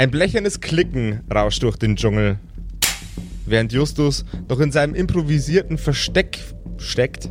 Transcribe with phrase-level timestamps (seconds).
[0.00, 2.38] Ein blechernes Klicken rauscht durch den Dschungel.
[3.44, 6.38] Während Justus noch in seinem improvisierten Versteck
[6.78, 7.28] steckt,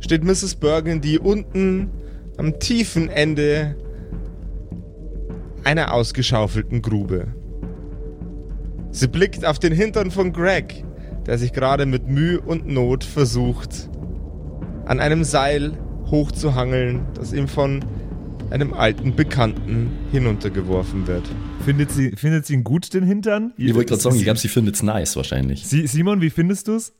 [0.00, 0.56] steht Mrs.
[0.56, 1.90] Burgundy unten
[2.38, 3.76] am tiefen Ende
[5.62, 7.28] einer ausgeschaufelten Grube.
[8.90, 10.82] Sie blickt auf den Hintern von Greg,
[11.24, 13.88] der sich gerade mit Mühe und Not versucht,
[14.86, 15.78] an einem Seil
[16.10, 17.84] hochzuhangeln, das ihm von
[18.50, 21.24] einem alten Bekannten hinuntergeworfen wird.
[21.64, 23.52] Findet sie, findet sie ihn gut, den Hintern?
[23.56, 25.66] Ich wollte gerade sagen, ich glaube, sie findet es nice wahrscheinlich.
[25.66, 26.92] Sie, Simon, wie findest du es?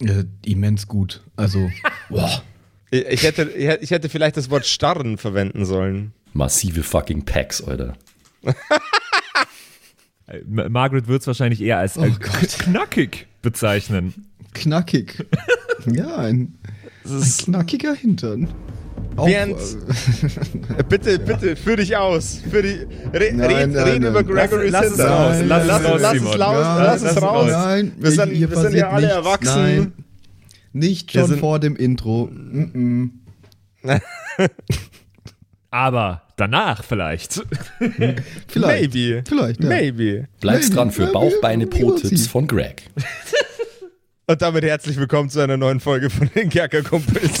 [0.00, 1.22] Äh, immens gut.
[1.36, 1.70] Also,
[2.10, 2.42] boah.
[2.90, 6.12] Ich hätte, ich hätte vielleicht das Wort starren verwenden sollen.
[6.32, 7.96] Massive fucking Packs, Alter.
[10.26, 14.26] Äh, Margaret wird es wahrscheinlich eher als oh äh, knackig bezeichnen.
[14.54, 15.26] Knackig.
[15.86, 16.58] ja, ein,
[17.04, 18.48] ein knackiger Hintern.
[19.16, 22.40] Während, äh, bitte, bitte, führ dich aus.
[22.50, 22.68] Führ die,
[23.12, 24.10] re, nein, red, nein, red nein.
[24.10, 26.32] über Gregory's Lass es raus, lass es lass, raus, lass Simon.
[26.32, 27.50] es raus, lass es raus.
[27.50, 29.16] Nein, wir sind, hier wir sind ja alle nichts.
[29.16, 29.62] erwachsen.
[29.62, 29.92] Nein.
[30.72, 32.28] Nicht schon sind- vor dem Intro.
[32.32, 33.10] Mm
[33.84, 34.00] -mm.
[35.70, 37.34] Aber danach vielleicht.
[38.48, 38.94] Vielleicht.
[38.94, 39.22] Maybe.
[39.26, 39.68] Vielleicht, ja.
[39.68, 40.28] Maybe.
[40.40, 40.74] Bleib's Maybe.
[40.74, 42.28] dran für Ja, Bauch, wir- Beine, wir wollen Po-Tipps sie.
[42.28, 42.82] von Greg.
[44.26, 47.40] Und damit herzlich willkommen zu einer neuen Folge von den Kerkerkumpels.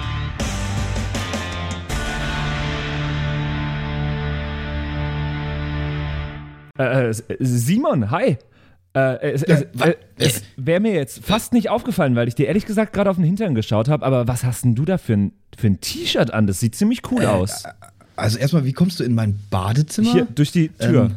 [6.81, 8.37] Äh, äh, Simon, hi.
[8.93, 12.47] Äh, es, es, wa- äh, es wäre mir jetzt fast nicht aufgefallen, weil ich dir
[12.47, 15.13] ehrlich gesagt gerade auf den Hintern geschaut habe, aber was hast denn du da für
[15.13, 16.45] ein, für ein T-Shirt an?
[16.47, 17.63] Das sieht ziemlich cool aus.
[18.17, 20.11] Also erstmal, wie kommst du in mein Badezimmer?
[20.11, 21.05] Hier, durch die Tür.
[21.05, 21.15] Ähm,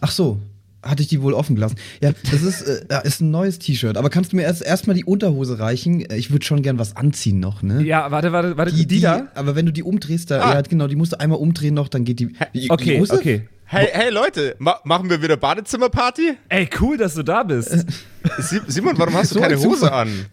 [0.00, 0.40] Ach so,
[0.82, 1.76] hatte ich die wohl offen gelassen.
[2.02, 3.96] Ja, das ist, äh, ist ein neues T-Shirt.
[3.96, 6.00] Aber kannst du mir erst erstmal die Unterhose reichen?
[6.10, 7.82] Äh, Ich würde schon gern was anziehen noch, ne?
[7.82, 9.28] ja, warte, warte, warte, die, da?
[9.34, 10.54] Aber wenn du die umdrehst, da, Ah.
[10.54, 12.32] ja, genau, die musst du einmal umdrehen noch, dann geht die.
[12.54, 13.18] die Okay, Josef?
[13.18, 13.48] okay.
[13.64, 16.34] Hey, hey Leute, ma machen wir wieder Badezimmerparty?
[16.50, 17.70] Ey, cool, dass du da bist.
[18.38, 20.26] Si- Simon, warum hast du So keine ein Hose an?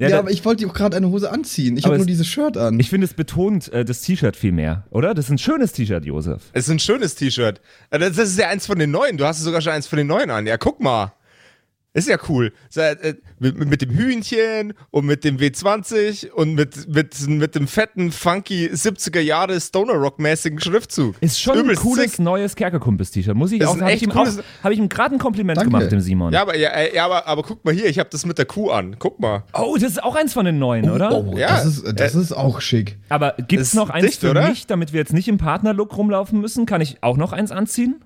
[0.00, 1.76] Ja, da- aber ich wollte dir auch gerade eine Hose anziehen.
[1.76, 2.78] Ich habe nur es- dieses Shirt an.
[2.80, 5.14] Ich finde, es betont äh, das T-Shirt viel mehr, oder?
[5.14, 6.42] Das ist ein schönes T-Shirt, Josef.
[6.52, 7.60] Es ist ein schönes T-Shirt.
[7.90, 9.16] Äh, Das das ist ja eins von den neuen.
[9.16, 10.46] Du hast sogar schon eins von den neuen an.
[10.46, 11.12] Ja, guck mal.
[11.92, 12.52] Ist ja cool.
[12.76, 18.68] Äh, mit, dem Hühnchen und mit dem W20 und mit, mit, mit dem fetten, funky
[18.68, 21.16] 70er Jahre Stoner Rock-mäßigen Schriftzug.
[21.20, 22.20] Ist schon Übelst ein cooles sick.
[22.20, 23.34] neues Kerkerkumpels-T-Shirt.
[23.34, 25.70] Muss ich Ist auch, ein habe ich, hab ich ihm gerade ein Kompliment Danke.
[25.70, 26.32] gemacht, dem Simon.
[26.32, 28.70] Ja, aber, ja, ja, aber, aber guck mal hier, ich habe das mit der Kuh
[28.70, 28.94] an.
[29.00, 29.42] Guck mal.
[29.52, 31.12] Oh, das ist auch eins von den neuen, oder?
[31.12, 32.98] Oh, Ja, das, ist, das äh, ist auch schick.
[33.08, 34.48] Aber gibt's Ist noch eins dicht, für oder?
[34.48, 36.66] mich, damit wir jetzt nicht im Partnerlook rumlaufen müssen?
[36.66, 37.96] Kann ich auch noch eins anziehen?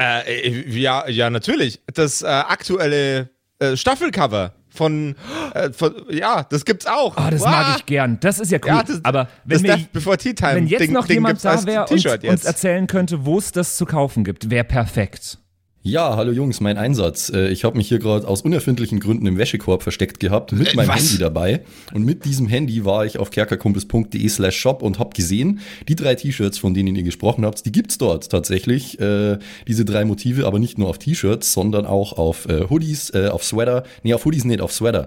[0.00, 1.80] Äh, ja, ja, natürlich.
[1.94, 5.16] Das äh, aktuelle äh, Staffelcover von,
[5.54, 7.16] äh, von, ja, das gibt's auch.
[7.16, 7.48] Oh, das Wow.
[7.50, 8.18] mag ich gern.
[8.20, 8.68] Das ist ja cool.
[8.68, 11.86] Ja, das, Aber wenn, das Tea Time wenn jetzt Ding, noch Ding jemand da wäre
[11.86, 15.38] und uns erzählen könnte, wo es das zu kaufen gibt, wäre perfekt.
[15.82, 17.30] Ja, hallo Jungs, mein Einsatz.
[17.30, 20.76] Äh, Ich habe mich hier gerade aus unerfindlichen Gründen im Wäschekorb versteckt gehabt, mit Äh,
[20.76, 20.96] meinem was?
[21.08, 21.64] Handy dabei.
[21.94, 26.14] Und mit diesem Handy war ich auf kerkerkumpels.de slash shop und habe gesehen, die drei
[26.16, 29.00] T-Shirts, von denen ihr gesprochen habt, die gibt's dort tatsächlich.
[29.00, 33.28] Äh, diese drei Motive, aber nicht nur auf T-Shirts, sondern auch auf äh, Hoodies, äh,
[33.28, 35.06] auf Sweater, nee, auf Hoodies nicht, auf Sweater.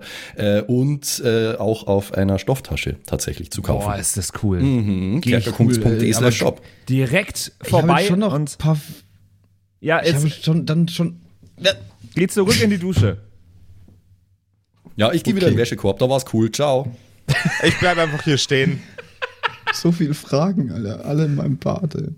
[0.68, 1.22] Und
[1.60, 3.86] auch auf einer Stofftasche tatsächlich zu kaufen.
[3.86, 4.60] Boah, ist das cool.
[4.62, 6.62] Mhm, ich kerkerkumpels.de slash shop.
[6.90, 8.78] Direkt Ich habe vorbei schon noch ein und paar.
[9.84, 11.20] Ja, Ich habe jetzt schon dann schon.
[12.16, 13.18] geh zurück in die Dusche.
[14.96, 16.52] Ja, ich gehe wieder in den Wäschekorb, da war's cool.
[16.52, 16.96] Ciao.
[17.64, 18.82] Ich bleib einfach hier stehen.
[19.74, 21.04] So viele Fragen, Alter.
[21.04, 21.96] Alle in meinem Bad.
[21.96, 22.10] ey.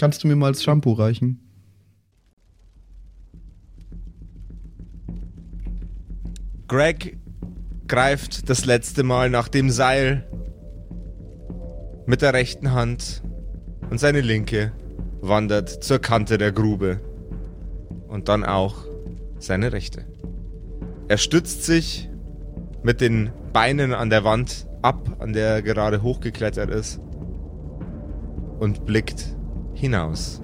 [0.00, 1.38] Kannst du mir mal das Shampoo reichen?
[6.68, 7.18] Greg
[7.88, 10.26] greift das letzte Mal nach dem Seil
[12.06, 13.22] mit der rechten Hand
[13.90, 14.72] und seine linke
[15.22, 17.00] wandert zur Kante der Grube
[18.08, 18.84] und dann auch
[19.38, 20.04] seine rechte.
[21.08, 22.10] Er stützt sich
[22.82, 27.00] mit den Beinen an der Wand ab, an der er gerade hochgeklettert ist
[28.58, 29.36] und blickt
[29.74, 30.42] hinaus.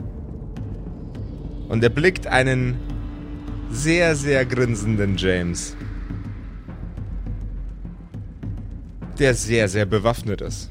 [1.69, 2.77] Und er blickt einen
[3.71, 5.77] sehr, sehr grinsenden James,
[9.19, 10.71] der sehr, sehr bewaffnet ist.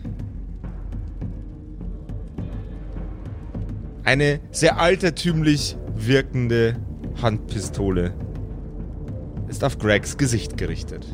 [4.07, 6.77] Eine sehr altertümlich wirkende
[7.21, 8.13] Handpistole
[9.49, 11.05] ist auf Gregs Gesicht gerichtet.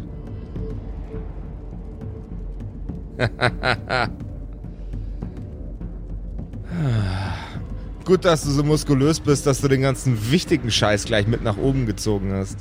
[8.05, 11.57] Gut, dass du so muskulös bist, dass du den ganzen wichtigen Scheiß gleich mit nach
[11.57, 12.57] oben gezogen hast.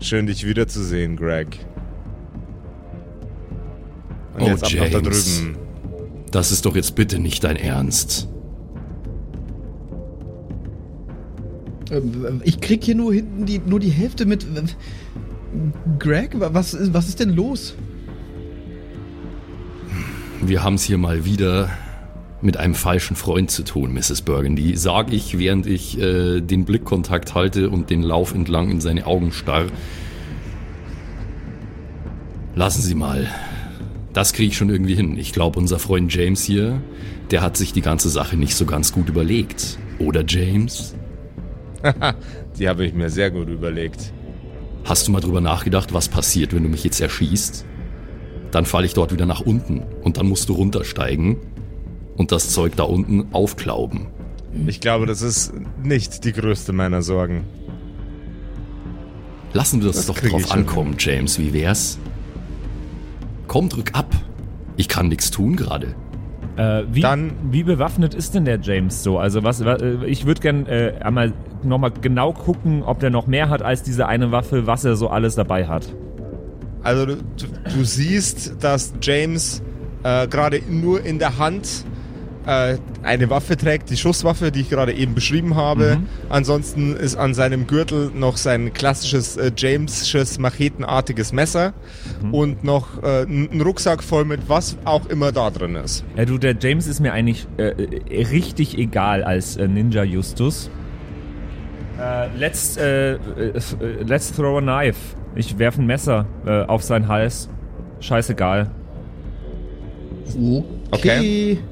[0.00, 1.64] Schön, dich wiederzusehen, Greg.
[4.34, 5.38] Und Oh, jetzt ab nach da James.
[5.38, 5.56] drüben.
[6.34, 8.26] Das ist doch jetzt bitte nicht dein Ernst.
[11.92, 14.44] Ähm, Ich krieg hier nur hinten die, nur die Hälfte mit.
[16.00, 17.76] Greg, wa- was, ist- was ist denn los?
[20.42, 21.70] Wir haben es hier mal wieder
[22.42, 24.22] mit einem falschen Freund zu tun, Mrs.
[24.22, 29.06] Burgundy, sag ich, während ich äh, den Blickkontakt halte und den Lauf entlang in seine
[29.06, 29.66] Augen starr.
[32.56, 33.28] Lassen Sie mal.
[34.14, 35.18] Das kriege ich schon irgendwie hin.
[35.18, 36.80] Ich glaube, unser Freund James hier,
[37.32, 39.76] der hat sich die ganze Sache nicht so ganz gut überlegt.
[39.98, 40.94] Oder James?
[42.58, 44.12] Die habe ich mir sehr gut überlegt.
[44.84, 47.66] Hast du mal drüber nachgedacht, was passiert, wenn du mich jetzt erschießt?
[48.52, 51.38] Dann falle ich dort wieder nach unten und dann musst du runtersteigen
[52.16, 54.06] und das Zeug da unten aufklauben.
[54.68, 55.52] Ich glaube, das ist
[55.82, 57.44] nicht die größte meiner Sorgen.
[59.52, 61.38] Lassen wir das, Das doch drauf ankommen, James.
[61.40, 61.98] Wie wär's?
[63.46, 64.06] Komm, drück ab.
[64.76, 65.94] Ich kann nichts tun gerade.
[66.56, 69.18] Äh, wie, Dann- wie bewaffnet ist denn der James so?
[69.18, 71.32] Also was, wa- äh, ich würde gern äh, einmal
[71.62, 75.08] nochmal genau gucken, ob der noch mehr hat als diese eine Waffe, was er so
[75.08, 75.92] alles dabei hat.
[76.82, 79.62] Also du, du siehst, dass James
[80.04, 81.84] äh, gerade nur in der Hand
[82.46, 85.98] äh, eine Waffe trägt, die Schusswaffe, die ich gerade eben beschrieben habe.
[86.28, 91.72] Ansonsten ist an seinem Gürtel noch sein klassisches äh, Jamesches machetenartiges Messer
[92.32, 96.04] und noch äh, ein Rucksack voll mit was auch immer da drin ist.
[96.16, 100.70] Ja, du, der James ist mir eigentlich äh, äh, richtig egal als äh, Ninja Justus.
[101.98, 105.16] Äh, let's, let's throw a knife.
[105.36, 107.48] Ich werfe ein Messer äh, auf seinen Hals.
[108.00, 108.70] Scheißegal.
[110.34, 110.64] Okay.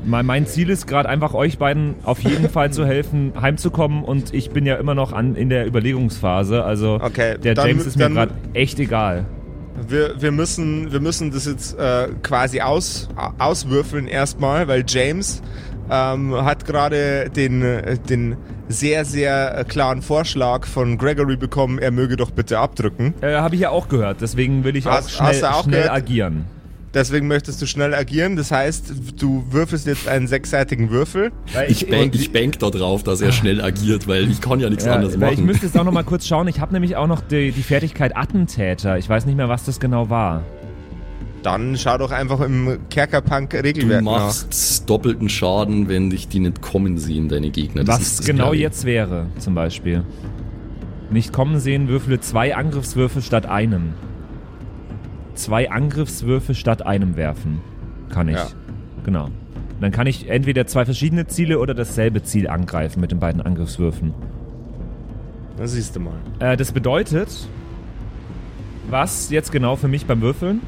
[0.04, 4.32] Mein, mein Ziel ist gerade einfach euch beiden auf jeden Fall zu helfen, heimzukommen und
[4.34, 6.64] ich bin ja immer noch an, in der Überlegungsphase.
[6.64, 9.24] Also Okay, der dann- James ist mir gerade echt egal.
[9.88, 13.08] Wir, wir, müssen, wir müssen das jetzt äh, quasi aus,
[13.38, 15.42] auswürfeln erstmal, weil James
[15.90, 17.64] ähm, hat gerade den,
[18.08, 18.36] den
[18.68, 23.14] sehr, sehr klaren Vorschlag von Gregory bekommen, er möge doch bitte abdrücken.
[23.22, 25.64] Äh, Habe ich ja auch gehört, deswegen will ich auch Hast- schnell, hast du auch
[25.64, 26.44] schnell agieren.
[26.94, 28.36] Deswegen möchtest du schnell agieren.
[28.36, 31.32] Das heißt, du würfelst jetzt einen sechsseitigen Würfel.
[31.54, 34.68] Weil Ich, bank, ich bank da drauf, dass er schnell agiert, weil ich kann ja
[34.68, 35.46] nichts Ja, anderes weil ich machen.
[35.46, 36.48] müsste jetzt auch noch mal kurz schauen.
[36.48, 38.98] Ich habe nämlich auch noch die, die Fertigkeit Attentäter.
[38.98, 40.42] Ich weiß nicht mehr, was das genau war.
[41.42, 44.26] Dann schau doch einfach im Kerkerpunk-Regelwerk Du nach.
[44.26, 47.84] machst doppelten Schaden, wenn dich die nicht kommen sehen, deine Gegner.
[47.84, 50.04] Das was ist das genau jetzt wäre, zum Beispiel.
[51.10, 53.94] Nicht kommen sehen, würfele zwei Angriffswürfe statt einem.
[55.34, 57.60] Zwei Angriffswürfe statt einem werfen.
[58.10, 58.36] Kann ich.
[58.36, 58.48] Ja.
[59.04, 59.28] Genau.
[59.80, 64.14] Dann kann ich entweder zwei verschiedene Ziele oder dasselbe Ziel angreifen mit den beiden Angriffswürfen.
[65.56, 66.14] Das siehst du mal.
[66.38, 67.28] Äh, das bedeutet,
[68.88, 70.60] was jetzt genau für mich beim Würfeln?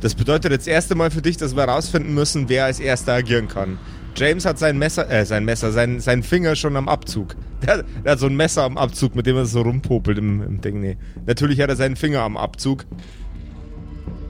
[0.00, 3.14] Das bedeutet jetzt das erste Mal für dich, dass wir herausfinden müssen, wer als erster
[3.14, 3.78] agieren kann.
[4.16, 7.36] James hat sein Messer, äh, sein Messer, sein, sein Finger schon am Abzug.
[7.62, 10.60] Der, der hat so ein Messer am Abzug, mit dem er so rumpopelt im, im
[10.60, 10.80] Ding.
[10.80, 10.96] Nee.
[11.26, 12.86] Natürlich hat er seinen Finger am Abzug.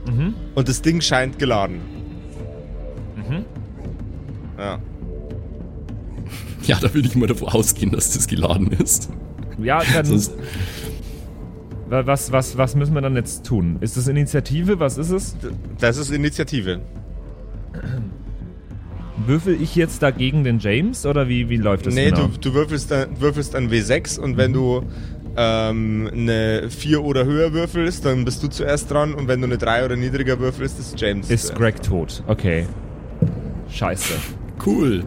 [0.07, 0.35] Mhm.
[0.55, 1.81] Und das Ding scheint geladen.
[3.17, 3.45] Mhm.
[4.59, 4.79] Ja.
[6.65, 9.11] Ja, da würde ich mal davon ausgehen, dass das geladen ist.
[9.63, 10.05] Ja, dann.
[10.07, 10.33] Sonst,
[11.89, 13.77] Wa- Was, was, was müssen wir dann jetzt tun?
[13.81, 14.79] Ist das Initiative?
[14.81, 15.37] Was ist es?
[15.79, 16.81] Das ist Initiative.
[19.27, 22.29] Würfel ich jetzt dagegen den James oder wie, wie läuft das nee, genau?
[22.29, 24.83] du, du würfelst, dann, würfelst ein W6 und wenn du
[25.37, 29.59] ähm, eine 4 oder höher würfelst, dann bist du zuerst dran und wenn du eine
[29.59, 31.31] 3 oder niedriger würfelst, ist James.
[31.31, 31.59] Ist zuerst.
[31.59, 32.23] Greg tot?
[32.27, 32.67] Okay.
[33.71, 34.15] Scheiße.
[34.67, 35.05] cool.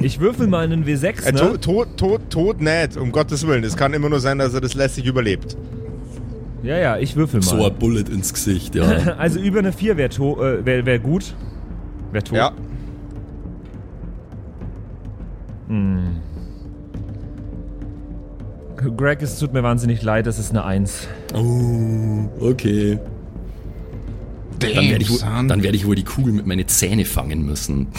[0.00, 1.38] Ich würfel mal einen W6, Äh, ne?
[1.38, 3.64] tot, tot, tot, tot nicht, um Gottes Willen.
[3.64, 5.56] Es kann immer nur sein, dass er das lässig überlebt.
[6.62, 7.46] Ja, ja, ich würfel mal.
[7.46, 8.84] So ein Bullet ins Gesicht, ja.
[9.18, 11.34] Also über eine 4 wäre äh, wär, wär gut.
[12.12, 12.36] Wäre tot.
[12.36, 12.52] Ja.
[18.78, 21.08] Greg, es tut mir wahnsinnig leid, das ist eine 1.
[21.34, 22.98] Oh, okay.
[24.60, 27.88] Dann werde ich, dann werd ich wohl die Kugel mit meinen Zähne fangen müssen.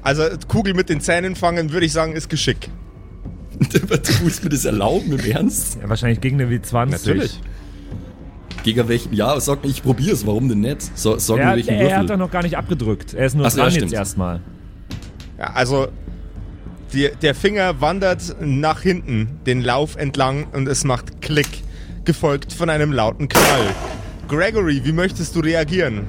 [0.00, 2.70] Also Kugel mit den Zähnen fangen, würde ich sagen, ist Geschick.
[3.58, 5.76] du musst mir das erlauben, im Ernst?
[5.82, 6.86] Ja, wahrscheinlich gegen eine W20.
[6.86, 7.40] Natürlich.
[8.62, 9.12] Gegen welchen?
[9.12, 10.96] Ja, sag ich probier's, warum denn nicht?
[10.96, 12.16] So, sag mir Er, welchen er hat doch Würfel.
[12.16, 13.12] noch gar nicht abgedrückt.
[13.12, 14.40] Er ist nur Ach so, ja, dran jetzt erstmal.
[15.36, 15.88] Ja, also
[16.92, 21.48] die, der Finger wandert nach hinten den Lauf entlang und es macht Klick.
[22.04, 23.74] gefolgt von einem lauten Knall.
[24.28, 26.06] Gregory, wie möchtest du reagieren?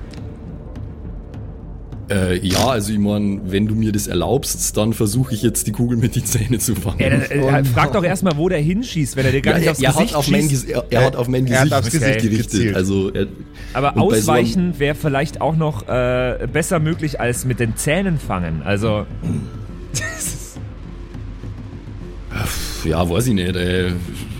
[2.10, 5.72] Äh, ja, also ich meine, wenn du mir das erlaubst, dann versuche ich jetzt die
[5.72, 7.00] Kugel mit den Zähnen zu fangen.
[7.00, 9.72] Ja, dann, äh, frag doch erstmal, wo der hinschießt, wenn er dir gar nicht er,
[9.74, 10.70] aufs er, Gesicht hat auf mein, schießt.
[10.70, 12.52] Er, er hat auf mein Er hat Gesicht, aufs Gesicht gerichtet.
[12.52, 12.76] gezielt.
[12.76, 13.28] Also, er,
[13.74, 18.18] Aber bei so ausweichen wäre vielleicht auch noch äh, besser möglich als mit den Zähnen
[18.18, 18.64] fangen.
[18.64, 19.06] Also,
[22.86, 23.56] Ja, weiß ich nicht.
[23.56, 23.92] Äh,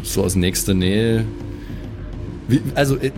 [0.04, 1.26] so aus nächster Nähe.
[2.48, 3.12] Wie, also, äh,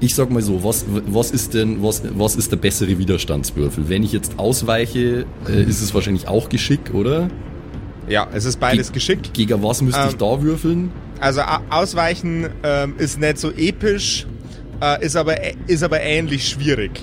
[0.00, 3.88] ich sag mal so, was, was ist denn, was, was ist der bessere Widerstandswürfel?
[3.88, 7.28] Wenn ich jetzt ausweiche, äh, ist es wahrscheinlich auch Geschick, oder?
[8.08, 9.32] Ja, es ist beides geschickt.
[9.32, 10.92] Gegen was müsste ich Ähm, da würfeln?
[11.20, 11.40] Also
[11.70, 14.26] ausweichen ähm, ist nicht so episch,
[14.82, 15.36] äh, ist, aber,
[15.68, 17.00] ist aber ähnlich schwierig.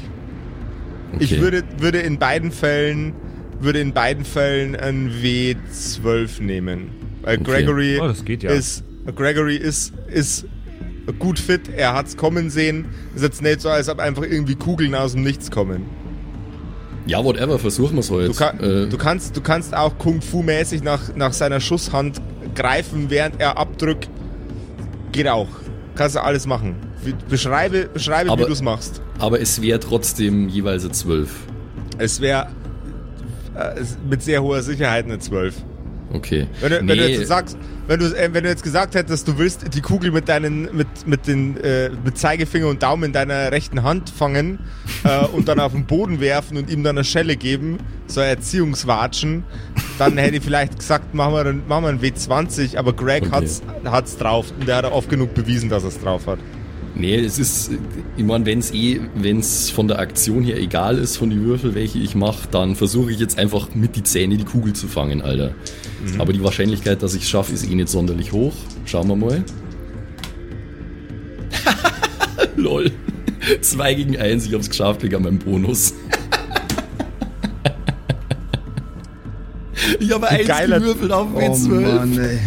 [1.20, 1.42] Ich Okay.
[1.42, 3.14] würde, würde in beiden Fällen
[3.60, 6.90] würde in beiden Fällen ein W12 nehmen.
[7.22, 7.38] Weil.
[7.40, 8.52] Gregory Oh, das geht ja.
[8.52, 8.84] ist
[9.16, 10.46] Gregory ist, ist
[11.20, 12.86] gut fit, er hat's kommen sehen.
[13.16, 15.86] Ist jetzt nicht so, als ob einfach irgendwie Kugeln aus dem Nichts kommen.
[17.08, 18.30] Ja, whatever, versuchen wir es halt.
[18.30, 22.22] Du, kann, äh, du, kannst, du kannst auch Kung Fu mäßig nach, nach seiner Schusshand
[22.54, 24.08] greifen, während er abdrückt.
[25.12, 25.48] Geht auch.
[25.96, 26.76] Kannst du alles machen.
[27.04, 29.02] Wie- Beschreibe, beschreibe wie Aber- du es machst.
[29.18, 31.30] aber es wäre trotzdem jeweils eine 12.
[31.98, 32.48] Es wäre
[33.56, 35.56] äh, es- mit sehr hoher Sicherheit eine 12.
[36.14, 36.48] Okay.
[36.60, 39.28] Wenn du, nee, wenn du jetzt sagst, wenn du, äh, wenn du jetzt gesagt hättest,
[39.28, 43.14] du willst die Kugel mit deinen, mit, mit den, äh, mit Zeigefinger und Daumen in
[43.14, 44.60] deiner rechten Hand fangen
[45.04, 47.78] äh, und dann auf den Boden werfen und ihm dann eine Schelle geben,
[48.08, 49.44] so Erziehungswatschen,
[50.00, 53.32] dann hätte ich vielleicht gesagt, machen wir, einen- machen wir einen W20, aber Greg Okay.
[53.36, 56.40] hat's, hat's drauf und der hat oft genug bewiesen, dass er es drauf hat.
[56.94, 57.72] Nee, es ist,
[58.18, 61.40] ich meine, wenn es eh, wenn es von der Aktion her egal ist, von die
[61.42, 64.88] Würfel, welche ich mache, dann versuche ich jetzt einfach mit die Zähne die Kugel zu
[64.88, 65.52] fangen, Alter.
[66.06, 66.20] Mhm.
[66.20, 68.54] Aber die Wahrscheinlichkeit, dass ich es schaffe, ist eh nicht sonderlich hoch.
[68.86, 69.44] Schauen wir mal.
[72.58, 72.92] Lol.
[73.62, 75.94] 2 gegen 1, ich hab's geschafft wegen meinem Bonus.
[80.00, 81.96] ich habe eins geiler- gewürfelt auf Oh W12.
[81.96, 82.40] Mann, ey.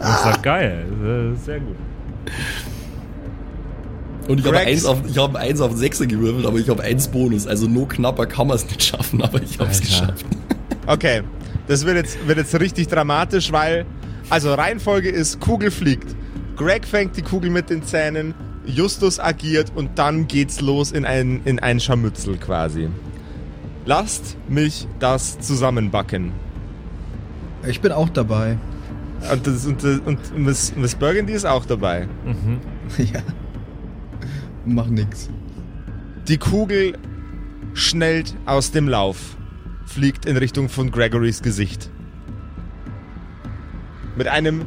[0.00, 0.84] das ist doch geil.
[1.02, 1.76] Das ist sehr gut.
[4.28, 7.08] Und ich habe eins auf, ich habe eins auf Sechser gewürfelt, aber ich habe eins
[7.08, 7.46] Bonus.
[7.46, 10.24] Also no knapper kann man es nicht schaffen, aber ich habe es geschafft.
[10.86, 11.22] Okay,
[11.66, 13.84] das wird jetzt, wird jetzt richtig dramatisch, weil,
[14.30, 16.14] also Reihenfolge ist, Kugel fliegt.
[16.56, 18.34] Greg fängt die Kugel mit den Zähnen,
[18.66, 22.88] Justus agiert und dann geht's los in ein, in ein Scharmützel quasi.
[23.86, 26.32] Lasst mich das zusammenbacken.
[27.66, 28.58] Ich bin auch dabei.
[29.32, 32.06] Und, das, und, das- und Miss, Miss Burgundy ist auch dabei.
[32.98, 33.20] ja.
[34.64, 35.28] Mach nix.
[36.28, 36.96] Die Kugel
[37.74, 39.36] schnellt aus dem Lauf,
[39.86, 41.90] fliegt in Richtung von Gregorys Gesicht.
[44.16, 44.64] Mit einem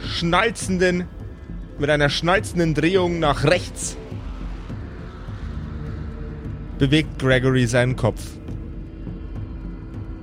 [0.00, 1.04] schnalzenden,
[1.78, 3.96] mit einer schnalzenden Drehung nach rechts
[6.78, 8.22] bewegt Gregory seinen Kopf.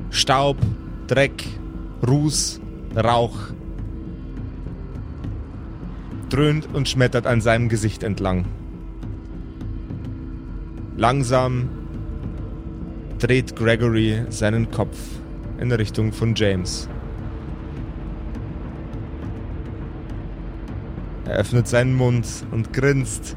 [0.09, 0.57] Staub,
[1.07, 1.45] Dreck,
[2.05, 2.59] Ruß,
[2.95, 3.53] Rauch
[6.33, 8.45] dröhnt und schmettert an seinem Gesicht entlang.
[10.95, 11.69] Langsam
[13.17, 14.97] dreht Gregory seinen Kopf
[15.59, 16.87] in Richtung von James.
[21.25, 23.35] Er öffnet seinen Mund und grinst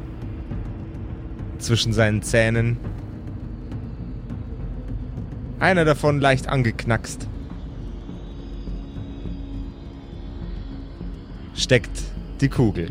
[1.58, 2.76] zwischen seinen Zähnen.
[5.58, 7.26] Einer davon leicht angeknackst.
[11.54, 12.02] Steckt
[12.42, 12.90] die Kugel.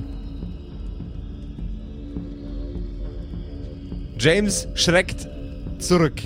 [4.25, 5.29] James schreckt
[5.77, 6.20] zurück.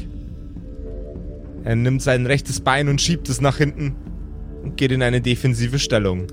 [1.65, 3.93] Er nimmt sein rechtes Bein und schiebt es nach hinten
[4.63, 6.27] und geht in eine defensive Stellung,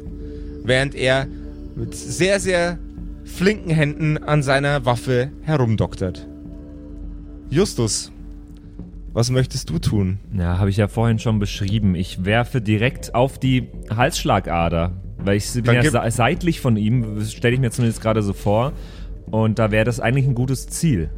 [0.62, 1.26] während er
[1.75, 2.78] mit sehr, sehr
[3.25, 6.28] flinken Händen an seiner Waffe herumdoktert.
[7.50, 8.12] Justus,
[9.12, 10.20] was möchtest du tun?
[10.38, 11.96] Ja, habe ich ja vorhin schon beschrieben.
[11.96, 17.61] Ich werfe direkt auf die Halsschlagader, weil ich bin ja seitlich von ihm, stelle ich
[17.61, 18.73] mir zumindest gerade so vor.
[19.32, 21.11] Und da wäre das eigentlich ein gutes Ziel.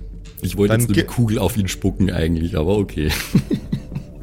[0.43, 3.11] Ich wollte Dann jetzt nur die ge- Kugel auf ihn spucken eigentlich, aber okay.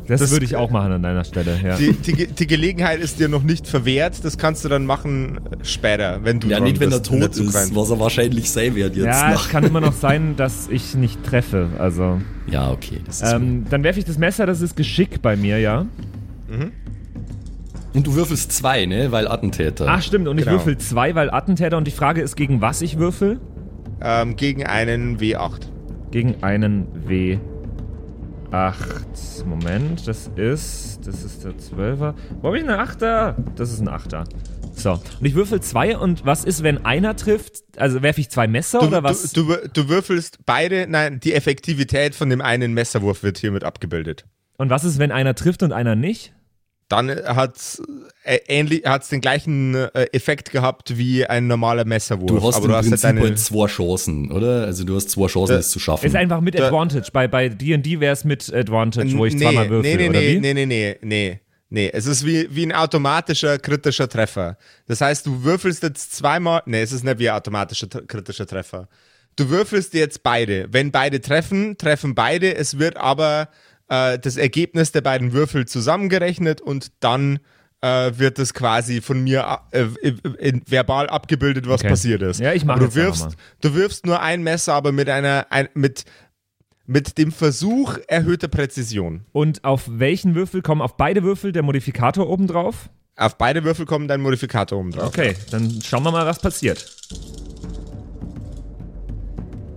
[0.07, 1.77] Das, Das- würde ich auch machen an deiner Stelle, ja.
[1.77, 6.19] Die, die, die Gelegenheit ist dir noch nicht verwehrt, das kannst du dann machen später,
[6.23, 9.05] wenn du Ja, nicht wenn er tot ist, was er wahrscheinlich sein wird jetzt.
[9.05, 11.69] Ja, es kann immer noch sein, dass ich nicht treffe.
[11.79, 12.99] Also, Ja, okay.
[13.07, 15.87] Das ist ähm, dann werfe ich das Messer, das ist Geschick bei mir, ja.
[17.93, 19.11] Und du würfelst zwei, ne?
[19.11, 19.87] Weil Attentäter.
[19.89, 20.27] Ach, stimmt.
[20.27, 20.57] Und ich Genau.
[20.57, 21.77] würfel zwei, weil Attentäter.
[21.77, 23.39] Und die Frage ist, gegen was ich würfel?
[24.01, 25.61] Ähm, gegen einen W8.
[26.15, 27.43] Gegen einen W8.
[29.45, 31.05] Moment, das ist.
[31.05, 32.13] Das ist der 12er.
[32.39, 33.35] Wo habe ich eine 8er?
[33.57, 34.23] Das ist ein 8er.
[34.71, 34.93] So.
[34.93, 37.63] Und ich würfel zwei und was ist, wenn einer trifft?
[37.75, 39.33] Also werfe ich zwei Messer Du, oder was?
[39.33, 44.23] du, du, du würfelst beide, nein, die Effektivität von dem einen Messerwurf wird hiermit abgebildet.
[44.57, 46.33] und was ist, wenn einer trifft und einer nicht?
[46.87, 47.81] Dann hat's
[48.23, 52.27] äh, ähnlich, hat's den gleichen äh, Effekt gehabt wie ein normaler Messerwurf.
[52.27, 54.65] Du hast aber im du hast Prinzip halt deine, halt zwei Chancen, oder?
[54.65, 56.05] Also du hast zwei Chancen, Da- es zu schaffen.
[56.05, 57.09] Ist einfach mit Da- Advantage.
[57.11, 60.19] Bei bei D&D wäre es mit Advantage, wo ich nee, zweimal würfel, nee, nee, oder
[60.19, 60.39] nee, wie?
[60.39, 61.39] nee, nee, nee, nee.
[61.71, 64.55] Nee, es ist wie, wie ein automatischer kritischer Treffer.
[64.85, 66.61] Das heißt, du würfelst jetzt zweimal.
[66.67, 68.87] Nee, es ist nicht wie ein automatischer kritischer Treffer.
[69.35, 70.67] Du würfelst jetzt beide.
[70.71, 72.55] Wenn beide treffen, treffen beide.
[72.55, 73.49] Es wird aber
[73.89, 77.39] äh, das Ergebnis der beiden Würfel zusammengerechnet und dann
[77.81, 79.85] äh, wird es quasi von mir äh,
[80.67, 81.89] verbal abgebildet, was Okay.
[81.89, 82.39] passiert ist.
[82.39, 83.27] Ja, ich mach aber jetzt du wirfst,
[83.61, 86.05] du wirfst nur ein Messer, aber mit einer, ein, mit,
[86.87, 89.25] mit dem Versuch erhöhter Präzision.
[89.33, 92.89] Und auf welchen Würfel kommen auf beide Würfel der Modifikator oben drauf?
[93.17, 95.07] Auf beide Würfel kommt dein Modifikator oben drauf.
[95.07, 96.85] Okay, dann schauen wir mal, was passiert.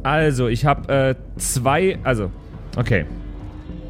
[0.02, 2.30] Also, ich habe äh, zwei, also,
[2.76, 3.04] okay.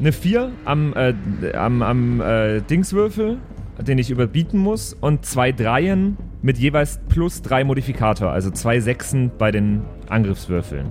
[0.01, 1.15] Eine 4 am, äh,
[1.55, 3.39] am, am äh, Dingswürfel,
[3.81, 9.33] den ich überbieten muss, und zwei Dreien mit jeweils plus drei Modifikator, also zwei Sechsen
[9.39, 10.91] bei den Angriffswürfeln.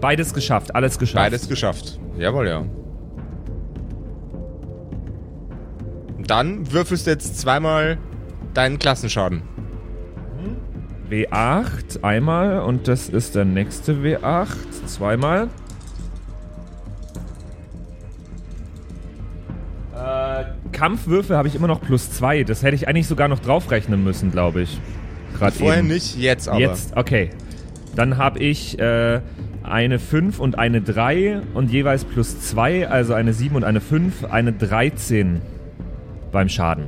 [0.00, 1.24] Beides geschafft, alles geschafft.
[1.24, 1.98] Beides geschafft.
[2.18, 2.64] Jawohl, ja.
[6.26, 7.98] Dann würfelst du jetzt zweimal
[8.54, 9.42] deinen Klassenschaden.
[11.10, 15.48] W8 einmal und das ist der nächste W8 zweimal.
[20.40, 22.44] Äh, Kampfwürfe habe ich immer noch plus zwei.
[22.44, 24.80] Das hätte ich eigentlich sogar noch draufrechnen müssen, glaube ich.
[25.38, 25.88] Gerade Vorher eben.
[25.88, 26.60] nicht, jetzt aber.
[26.60, 27.30] Jetzt, okay.
[27.94, 29.20] Dann habe ich äh,
[29.62, 34.24] eine 5 und eine 3 und jeweils plus 2, also eine 7 und eine 5,
[34.24, 35.40] eine 13
[36.30, 36.86] beim Schaden.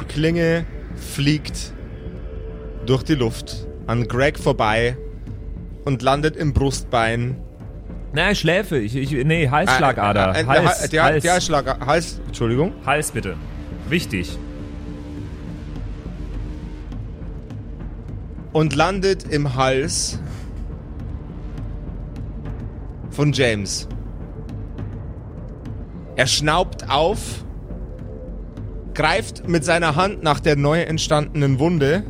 [0.00, 0.64] Die Klinge
[0.96, 1.72] fliegt
[2.86, 4.96] durch die Luft an Greg vorbei
[5.84, 7.36] und landet im Brustbein.
[8.12, 8.78] Na, Schläfe.
[8.78, 10.34] Ich, ich, nee, Halsschlagader.
[10.34, 11.22] Äh, äh, äh, Hals, die, Hals.
[11.22, 12.72] Die Halsschlag, Hals, Entschuldigung.
[12.84, 13.36] Hals bitte.
[13.88, 14.36] Wichtig.
[18.52, 20.18] Und landet im Hals
[23.10, 23.86] von James.
[26.16, 27.44] Er schnaubt auf,
[28.94, 32.02] greift mit seiner Hand nach der neu entstandenen Wunde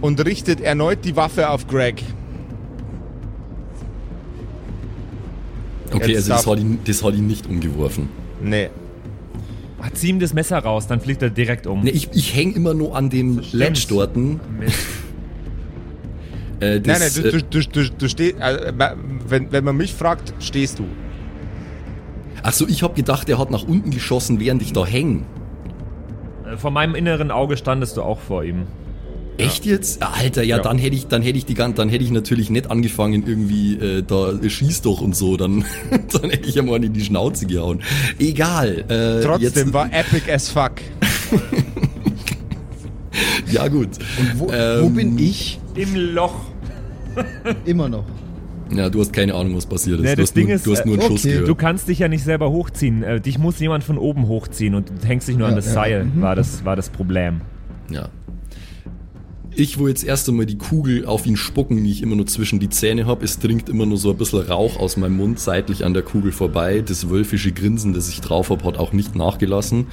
[0.00, 2.02] und richtet erneut die Waffe auf Greg.
[6.02, 8.08] Okay, Jetzt also das hat, ihn, das hat ihn nicht umgeworfen.
[8.42, 8.70] Nee.
[9.80, 11.82] Ah, Zieh ihm das Messer raus, dann fliegt er direkt um.
[11.82, 14.16] Ne, ich ich hänge immer nur an dem Ledge dort.
[14.16, 14.40] Äh, Nein,
[16.86, 18.72] nein, du, äh, du, du, du, du stehst, äh,
[19.26, 20.84] wenn, wenn man mich fragt, stehst du.
[22.44, 25.22] ach so, ich habe gedacht, er hat nach unten geschossen, während ich da hänge.
[26.46, 28.66] Äh, Vor meinem inneren Auge standest du auch vor ihm.
[29.44, 30.02] Echt jetzt?
[30.02, 30.62] Alter, ja, Ja.
[30.62, 34.02] dann hätte ich, dann hätte ich die dann hätte ich natürlich nicht angefangen irgendwie äh,
[34.02, 37.80] da schieß doch und so, dann dann hätte ich ja mal in die Schnauze gehauen.
[38.18, 38.84] Egal.
[38.88, 40.72] Äh, Trotzdem jetzt, war epic as fuck.
[43.50, 43.88] ja gut.
[44.18, 45.60] Und wo, wo Ähm, bin ich?
[45.74, 46.34] Im Loch.
[47.64, 48.04] Immer noch.
[48.74, 50.04] Ja, du hast keine Ahnung, was passiert ist.
[50.04, 51.48] Nee, du, das hast nur, Ding ist, du hast nur einen äh, Schuss okay, gehört.
[51.48, 53.02] Du kannst dich ja nicht selber hochziehen.
[53.02, 55.66] Äh, dich muss jemand von oben hochziehen und du hängst dich nur an Ja, das
[55.66, 55.72] ja.
[55.72, 57.42] Seil, war, das, war das Problem.
[57.90, 58.08] Ja.
[59.54, 62.58] Ich will jetzt erst einmal die Kugel auf ihn spucken, die ich immer nur zwischen
[62.58, 63.22] die Zähne habe.
[63.22, 66.32] Es dringt immer nur so ein bisschen Rauch aus meinem Mund seitlich an der Kugel
[66.32, 66.82] vorbei.
[66.86, 69.88] Das wölfische Grinsen, das ich drauf habe, hat auch nicht nachgelassen.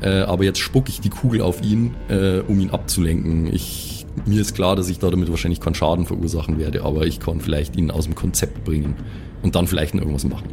[0.00, 3.52] Äh, aber jetzt spucke ich die Kugel auf ihn, äh, um ihn abzulenken.
[3.52, 7.20] Ich, mir ist klar, dass ich da damit wahrscheinlich keinen Schaden verursachen werde, aber ich
[7.20, 8.96] kann vielleicht ihn aus dem Konzept bringen
[9.42, 10.48] und dann vielleicht noch irgendwas machen.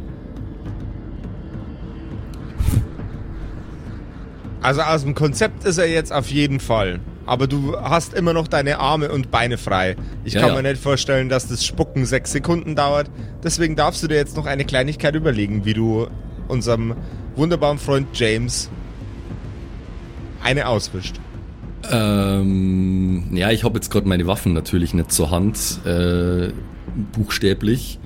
[4.60, 7.00] Also aus dem Konzept ist er jetzt auf jeden Fall.
[7.30, 9.94] Aber du hast immer noch deine Arme und Beine frei.
[10.24, 10.62] Ich Ja, kann ja.
[10.62, 13.08] mir nicht vorstellen, dass das Spucken sechs Sekunden dauert.
[13.44, 16.08] Deswegen darfst du dir jetzt noch eine Kleinigkeit überlegen, wie du
[16.48, 16.96] unserem
[17.36, 18.68] wunderbaren Freund James
[20.42, 21.20] eine auswischt.
[21.88, 26.48] Ähm, ja, ich habe jetzt gerade meine Waffen natürlich nicht zur Hand, äh,
[27.12, 28.00] buchstäblich.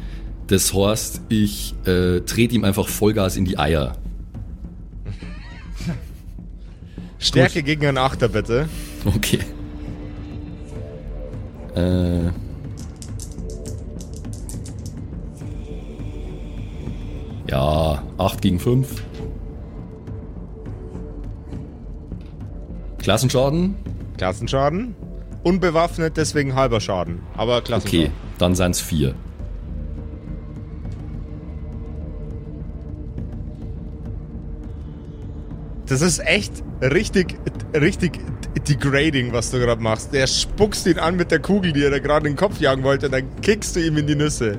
[0.48, 3.96] Das heißt, ich äh, trete ihm einfach Vollgas in die Eier.
[7.18, 8.68] Stärke gegen einen Achter, bitte.
[9.16, 9.38] Okay.
[11.74, 12.30] Äh.
[17.50, 19.02] Ja, 8 gegen 5.
[22.98, 23.74] Klassenschaden?
[24.16, 24.94] Klassenschaden.
[25.42, 27.20] Unbewaffnet, deswegen halber Schaden.
[27.36, 28.12] Aber Okay, Klassenschaden.
[28.38, 29.14] dann seien es 4.
[35.86, 37.38] Das ist echt richtig,
[37.74, 38.18] richtig
[38.60, 40.12] degrading, was du gerade machst.
[40.12, 42.82] Der spuckst ihn an mit der Kugel, die er da gerade in den Kopf jagen
[42.82, 44.58] wollte, und dann kickst du ihm in die Nüsse.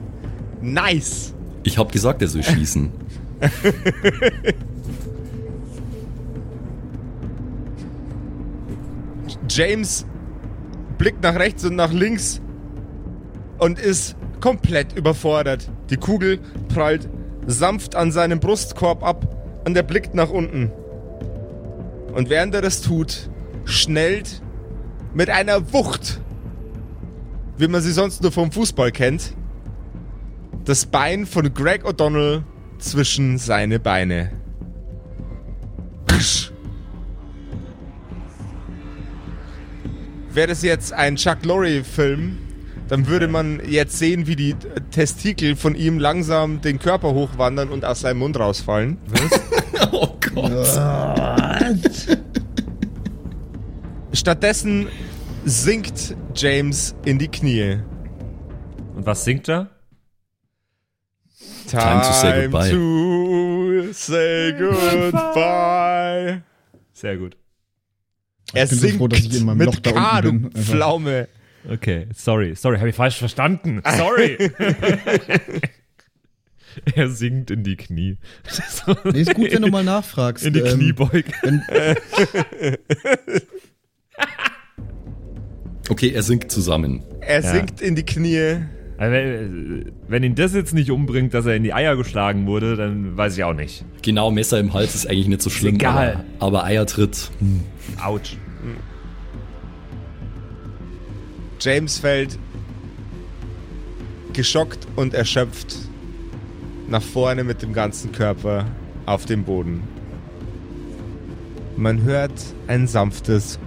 [0.62, 1.34] Nice!
[1.64, 2.92] Ich hab gesagt, er soll schießen.
[9.50, 10.06] James
[10.98, 12.42] blickt nach rechts und nach links
[13.58, 15.70] und ist komplett überfordert.
[15.90, 16.40] Die Kugel
[16.74, 17.10] prallt
[17.48, 20.72] sanft an seinem Brustkorb ab und er blickt nach unten.
[22.14, 23.30] Und während er das tut,
[23.66, 24.42] schnellt
[25.14, 26.22] mit einer Wucht,
[27.58, 29.34] wie man sie sonst nur vom Fußball kennt,
[30.66, 32.44] das Bein von Greg O'Donnell
[32.80, 34.32] zwischen seine Beine.
[36.08, 36.52] Psch.
[40.32, 42.38] Wäre das jetzt ein Chuck Lorre-Film,
[42.90, 44.56] dann würde man jetzt sehen, wie die
[44.92, 48.98] Testikel von ihm langsam den Körper hochwandern und aus seinem Mund rausfallen.
[49.92, 50.80] oh Gott.
[54.16, 54.88] Stattdessen
[55.44, 57.80] sinkt James in die Knie.
[58.96, 59.70] Und was singt er?
[61.68, 62.70] Time to say goodbye.
[62.70, 66.42] to say goodbye.
[66.94, 67.36] Sehr gut.
[68.54, 70.44] Er Ich bin so singt froh, dass ich in meinem mit Loch da K, unten
[70.44, 70.64] du bin.
[70.64, 71.28] Pflaume.
[71.70, 73.82] Okay, sorry, sorry, habe ich falsch verstanden.
[73.98, 74.38] Sorry.
[76.96, 78.18] er sinkt in die Knie.
[79.06, 80.46] Nee, ist gut, wenn du mal nachfragst.
[80.46, 81.32] In die ähm, Kniebeuge.
[85.90, 87.04] Okay, er sinkt zusammen.
[87.22, 87.52] Er Ja.
[87.52, 88.58] sinkt in die Knie.
[88.98, 92.76] Also, wenn- wenn ihn das jetzt nicht umbringt, dass er in die Eier geschlagen wurde,
[92.76, 93.84] dann weiß ich auch nicht.
[94.02, 95.76] Genau, Messer im Hals ist eigentlich nicht so schlimm.
[95.76, 96.26] egal.
[96.40, 97.30] Aber, aber Eiertritt.
[97.40, 97.60] Hm.
[98.04, 98.38] Autsch.
[101.60, 102.38] James fällt
[104.34, 105.76] geschockt und erschöpft
[106.90, 108.66] nach vorne mit dem ganzen Körper
[109.06, 109.82] auf dem Boden.
[111.78, 112.34] Man hört
[112.68, 113.60] ein sanftes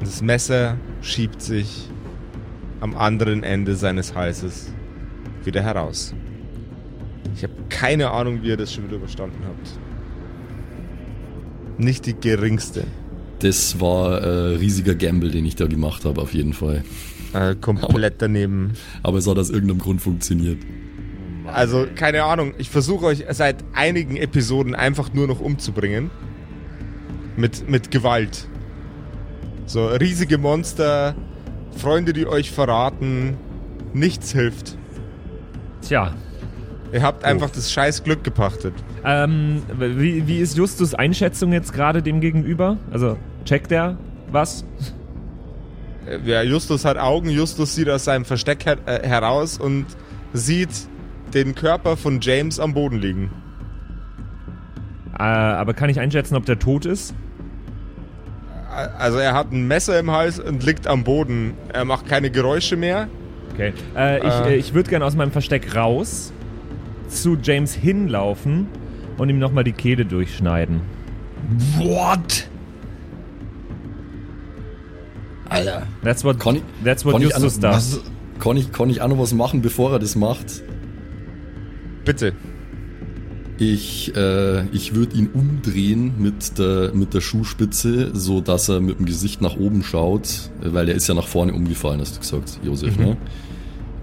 [0.00, 1.88] Das Messer schiebt sich
[2.80, 4.72] am anderen Ende seines Halses
[5.44, 6.14] wieder heraus.
[7.34, 9.78] Ich habe keine Ahnung, wie ihr das schon wieder überstanden habt.
[11.78, 12.84] Nicht die geringste.
[13.40, 16.84] Das war äh, riesiger Gamble, den ich da gemacht habe, auf jeden Fall.
[17.34, 18.72] Äh, komplett daneben.
[19.02, 20.58] Aber es hat aus irgendeinem Grund funktioniert.
[21.46, 22.54] Also, keine Ahnung.
[22.58, 26.10] Ich versuche euch seit einigen Episoden einfach nur noch umzubringen.
[27.36, 28.48] Mit, mit Gewalt.
[29.66, 31.14] So, riesige Monster,
[31.76, 33.36] Freunde, die euch verraten.
[33.92, 34.76] Nichts hilft.
[35.82, 36.14] Tja.
[36.92, 38.72] Ihr habt einfach das scheiß Glück gepachtet.
[39.04, 42.76] Ähm, wie, wie ist Justus Einschätzung jetzt gerade dem gegenüber?
[42.92, 43.98] Also, checkt er
[44.30, 44.64] was?
[46.06, 47.28] Äh, Ja, Justus hat Augen.
[47.28, 49.86] Justus sieht aus seinem Versteck her äh, heraus und
[50.32, 50.70] sieht
[51.34, 53.30] den Körper von James am Boden liegen.
[55.18, 57.14] Äh, aber kann ich einschätzen, ob der tot ist?
[58.98, 61.54] Also er hat ein Messer im Hals und liegt am Boden.
[61.72, 63.08] Er macht keine Geräusche mehr.
[63.54, 63.72] Okay.
[63.96, 64.56] Äh, ich Äh.
[64.56, 66.32] ich würde gerne aus meinem Versteck raus,
[67.08, 68.66] zu James hinlaufen
[69.16, 70.80] und ihm nochmal die Kehle durchschneiden.
[71.78, 72.48] what?
[75.48, 75.82] Alter.
[76.02, 77.96] That's what, Kann ich- that's what kann ich Justus an- does.
[77.98, 78.00] Was?
[78.42, 80.62] Kann ich, kann ich auch noch was machen, bevor er das macht?
[82.04, 82.32] Bitte.
[83.58, 88.98] Ich, äh, ich würde ihn umdrehen mit der, mit der Schuhspitze, so dass er mit
[88.98, 92.60] dem Gesicht nach oben schaut, weil er ist ja nach vorne umgefallen, hast du gesagt,
[92.62, 93.16] Josef, ne?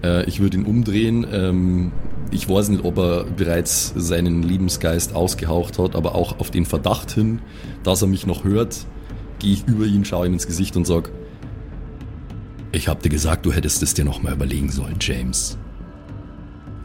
[0.02, 1.26] Äh, ich würde ihn umdrehen.
[1.30, 1.92] Ähm,
[2.30, 7.12] ich weiß nicht, ob er bereits seinen Lebensgeist ausgehaucht hat, aber auch auf den Verdacht
[7.12, 7.40] hin,
[7.82, 8.86] dass er mich noch hört,
[9.38, 11.10] gehe ich über ihn, schaue ihm ins Gesicht und sag:
[12.72, 15.56] Ich hab dir gesagt, du hättest es dir noch mal überlegen sollen, James.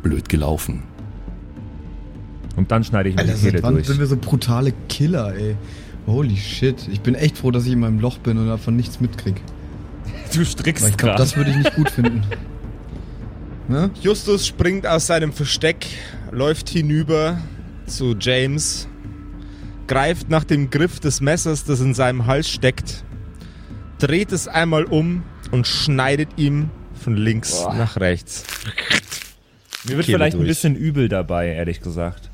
[0.03, 0.83] Blöd gelaufen.
[2.59, 3.87] Und dann schneide ich mir Alter, die Kehle durch.
[3.87, 5.55] sind wir so brutale Killer, ey?
[6.05, 6.89] Holy shit.
[6.91, 9.41] Ich bin echt froh, dass ich in meinem Loch bin und davon nichts mitkrieg.
[10.33, 11.23] Du Weil strickst ich glaube, gerade.
[11.23, 12.21] das würde ich nicht gut finden.
[13.69, 13.91] Ne?
[14.01, 15.85] Justus springt aus seinem Versteck,
[16.31, 17.37] läuft hinüber
[17.85, 18.87] zu James,
[19.87, 23.03] greift nach dem Griff des Messers, das in seinem Hals steckt,
[23.99, 28.43] dreht es einmal um und schneidet ihm von links nach rechts.
[29.87, 30.49] Mir wird Kehle vielleicht ein durch.
[30.49, 32.28] bisschen übel dabei, ehrlich gesagt.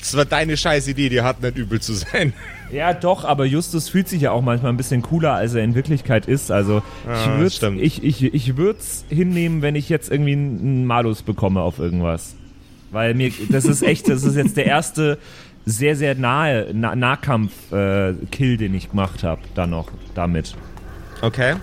[0.00, 2.32] Das war deine scheiß Idee, die hat nicht übel zu sein.
[2.70, 5.74] Ja, doch, aber Justus fühlt sich ja auch manchmal ein bisschen cooler, als er in
[5.74, 6.50] Wirklichkeit ist.
[6.50, 11.22] Also Ah, ich würde ich, ich, ich würd's hinnehmen, wenn ich jetzt irgendwie einen Malus
[11.22, 12.34] bekomme auf irgendwas.
[12.90, 15.18] Weil mir, das ist echt, das ist jetzt der erste
[15.64, 20.54] sehr, sehr nahe Na Nahkampf-Kill, den ich gemacht habe, dann noch damit.
[21.20, 21.56] Okay.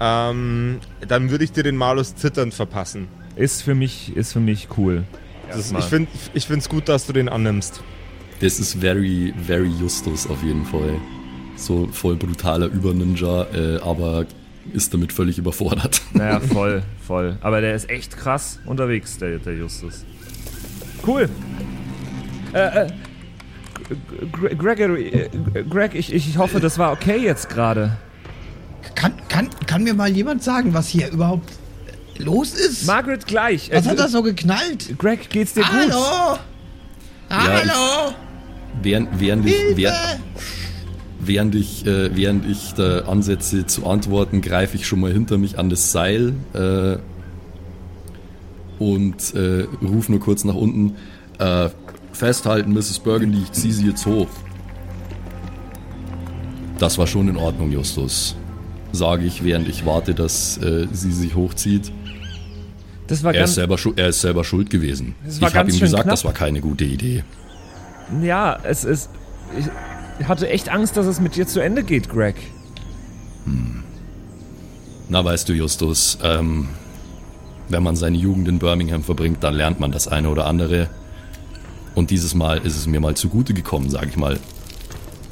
[0.00, 3.08] Ähm, dann würde ich dir den Malus zitternd verpassen.
[3.36, 5.04] Ist für mich, ist für mich cool.
[5.56, 5.72] Das,
[6.34, 7.82] ich finde es gut, dass du den annimmst.
[8.40, 10.96] Das ist very, very Justus auf jeden Fall.
[11.56, 14.26] So voll brutaler Über-Ninja, äh, aber
[14.72, 16.00] ist damit völlig überfordert.
[16.14, 17.36] Naja, voll, voll.
[17.40, 20.04] Aber der ist echt krass unterwegs, der, der Justus.
[21.06, 21.28] Cool.
[22.52, 22.90] Äh, äh,
[24.56, 27.96] Gregory, äh, Greg, ich, ich hoffe, das war okay jetzt gerade.
[28.94, 31.50] Kann, kann, kann mir mal jemand sagen, was hier überhaupt
[32.18, 32.86] los ist?
[32.86, 33.70] Margaret gleich.
[33.72, 34.98] Was äh, hat das so geknallt?
[34.98, 35.86] Greg, geht's dir Hallo?
[35.86, 36.40] gut?
[37.30, 37.70] Hallo?
[37.70, 38.14] Hallo?
[38.82, 39.96] Während, während ich, während,
[41.20, 45.58] während ich, äh, während ich da ansetze zu antworten, greife ich schon mal hinter mich
[45.58, 46.96] an das Seil äh,
[48.78, 50.96] und äh, rufe nur kurz nach unten.
[51.38, 51.70] Äh,
[52.12, 53.00] festhalten, Mrs.
[53.00, 54.28] Burgundy, ich ziehe sie jetzt hoch.
[56.78, 58.36] Das war schon in Ordnung, Justus.
[58.92, 61.92] Sage ich, während ich warte, dass äh, sie sich hochzieht.
[63.06, 65.14] Das war er, ganz, ist selber, er ist selber schuld gewesen.
[65.28, 66.12] Ich habe ihm gesagt, knapp.
[66.14, 67.22] das war keine gute Idee.
[68.22, 69.10] Ja, es ist.
[70.18, 72.36] Ich hatte echt Angst, dass es mit dir zu Ende geht, Greg.
[75.08, 76.68] Na, weißt du, Justus, ähm,
[77.68, 80.88] wenn man seine Jugend in Birmingham verbringt, dann lernt man das eine oder andere.
[81.94, 84.38] Und dieses Mal ist es mir mal zugute gekommen, sag ich mal.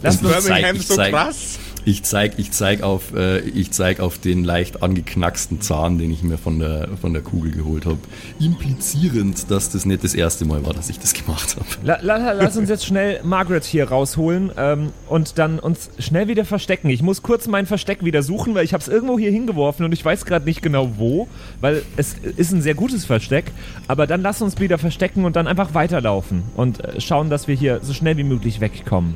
[0.02, 1.58] Das zeig- Birmingham ich so zeig- krass.
[1.84, 6.22] Ich zeig, ich zeig auf, äh, ich zeig auf den leicht angeknacksten Zahn, den ich
[6.22, 7.98] mir von der, von der Kugel geholt habe.
[8.38, 11.66] Implizierend, dass das nicht das erste Mal war, dass ich das gemacht habe.
[11.82, 16.44] La, la, lass uns jetzt schnell Margaret hier rausholen ähm, und dann uns schnell wieder
[16.44, 16.88] verstecken.
[16.88, 19.92] Ich muss kurz mein Versteck wieder suchen, weil ich habe es irgendwo hier hingeworfen und
[19.92, 21.26] ich weiß gerade nicht genau wo,
[21.60, 23.50] weil es ist ein sehr gutes Versteck.
[23.88, 27.56] Aber dann lass uns wieder verstecken und dann einfach weiterlaufen und äh, schauen, dass wir
[27.56, 29.14] hier so schnell wie möglich wegkommen.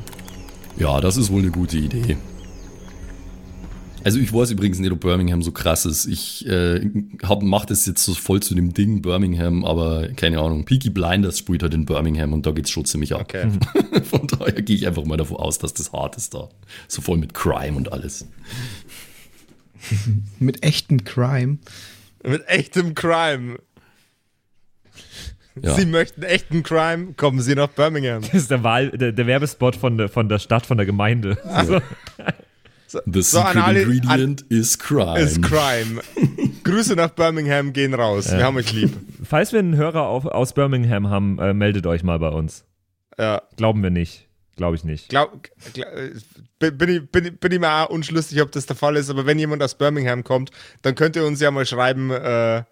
[0.79, 2.17] Ja, das ist wohl eine gute Idee.
[4.07, 6.07] Also ich weiß übrigens nicht, ob Birmingham so krass ist.
[6.07, 6.81] Ich äh,
[7.25, 10.65] hab, mach das jetzt so voll zu dem Ding Birmingham, aber keine Ahnung.
[10.65, 13.23] Peaky Blinders spielt halt in Birmingham und da geht's schon ziemlich ab.
[13.23, 13.51] Okay.
[14.05, 16.49] Von daher gehe ich einfach mal davon aus, dass das hart ist da.
[16.87, 18.29] So voll mit Crime und alles.
[20.39, 21.59] Mit echten Crime.
[22.25, 23.59] Mit echtem Crime.
[25.61, 25.75] Ja.
[25.75, 28.23] Sie möchten echten Crime, kommen Sie nach Birmingham.
[28.23, 31.39] Das ist der, Wahl, der, der Werbespot von der, von der Stadt, von der Gemeinde.
[31.45, 31.81] Also,
[33.05, 35.19] So, an secret alle- ingredient is crime.
[35.19, 36.01] Ist Crime.
[36.65, 38.31] Grüße nach Birmingham gehen raus.
[38.33, 38.91] Wir haben euch lieb.
[39.25, 42.65] falls wir einen Hörer auf, aus Birmingham haben, äh, meldet euch mal bei uns.
[43.19, 43.43] Ja.
[43.57, 44.27] Glauben wir nicht.
[44.57, 45.09] Glaube ich nicht.
[45.11, 45.89] Glaub, glaub,
[46.59, 49.11] bin, bin, ich, bin, ich- bin ich mir auch unschlüssig, ob das der Fall ist,
[49.11, 50.51] aber wenn jemand aus Birmingham kommt,
[50.83, 52.63] dann könnt ihr uns ja mal schreiben, äh,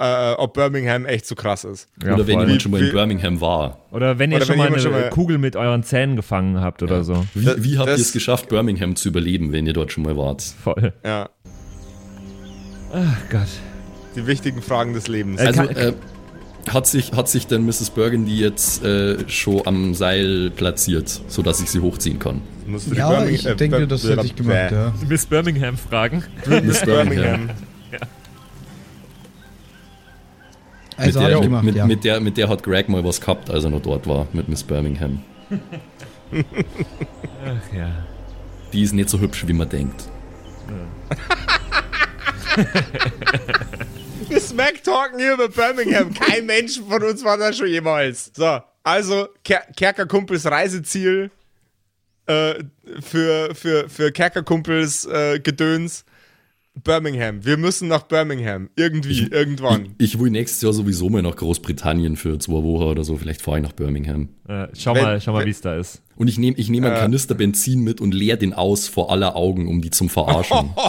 [0.00, 1.88] äh, ob Birmingham echt so krass ist.
[2.04, 3.78] Ja, Oder wenn jemand schon mal in Birmingham war.
[3.92, 6.60] Oder wenn ihr Oder schon wenn mal eine schon mal- Kugel mit euren Zähnen gefangen
[6.60, 7.24] habt oder so.
[7.34, 10.42] Wie, wie habt ihr es geschafft, Birmingham zu überleben, wenn ihr dort schon mal wart?
[10.42, 10.92] Voll.
[11.04, 11.28] Ja.
[12.92, 13.48] Ach Gott.
[14.14, 15.40] Die wichtigen Fragen des Lebens.
[15.40, 15.92] Äh, Also äh,
[16.72, 17.90] hat, sich, hat sich denn Mrs.
[17.90, 22.40] Burgundy jetzt äh, schon am Seil platziert, sodass ich sie hochziehen kann?
[22.66, 24.92] Musst du die Ja, ich äh, denke, das hätte ich gemacht, ja.
[25.08, 26.24] Miss Birmingham fragen.
[26.62, 27.50] Miss Birmingham.
[30.96, 31.86] Also mit, der, gemacht, mit, ja.
[31.86, 34.48] mit, der, mit der hat Greg mal was gehabt, als er noch dort war, mit
[34.48, 35.22] Miss Birmingham.
[37.44, 37.90] Ach ja.
[38.72, 40.08] Die ist nicht so hübsch, wie man denkt.
[44.28, 46.12] Wir smacktalken hier über Birmingham.
[46.14, 48.32] Kein Mensch von uns war da schon jemals.
[48.34, 51.30] So, also Ker Kerkerkumpels Reiseziel
[52.26, 52.54] äh,
[53.00, 56.04] für, für, für Kerkerkumpels äh, Gedöns.
[56.84, 57.44] Birmingham.
[57.44, 58.68] Wir müssen nach Birmingham.
[58.76, 59.94] Irgendwie, irgendwann.
[59.98, 63.16] Ich, ich will nächstes Jahr sowieso mal nach Großbritannien für zwei Wochen oder so.
[63.16, 64.28] Vielleicht fahre ich nach Birmingham.
[64.46, 66.02] Äh, schau Wenn- mal, schau mal, wie es da ist.
[66.16, 66.98] Und ich nehme ich nehm einen Äh.
[67.00, 70.70] Kanister Benzin mit und leer den aus vor aller Augen, um die zum Verarschen.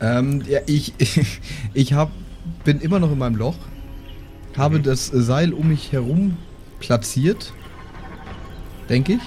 [0.00, 0.92] Ähm, ja, ich
[1.74, 2.10] ich hab,
[2.64, 3.56] bin immer noch in meinem Loch,
[4.56, 6.36] habe das Seil um mich herum
[6.80, 7.52] platziert,
[8.88, 9.20] denke ich,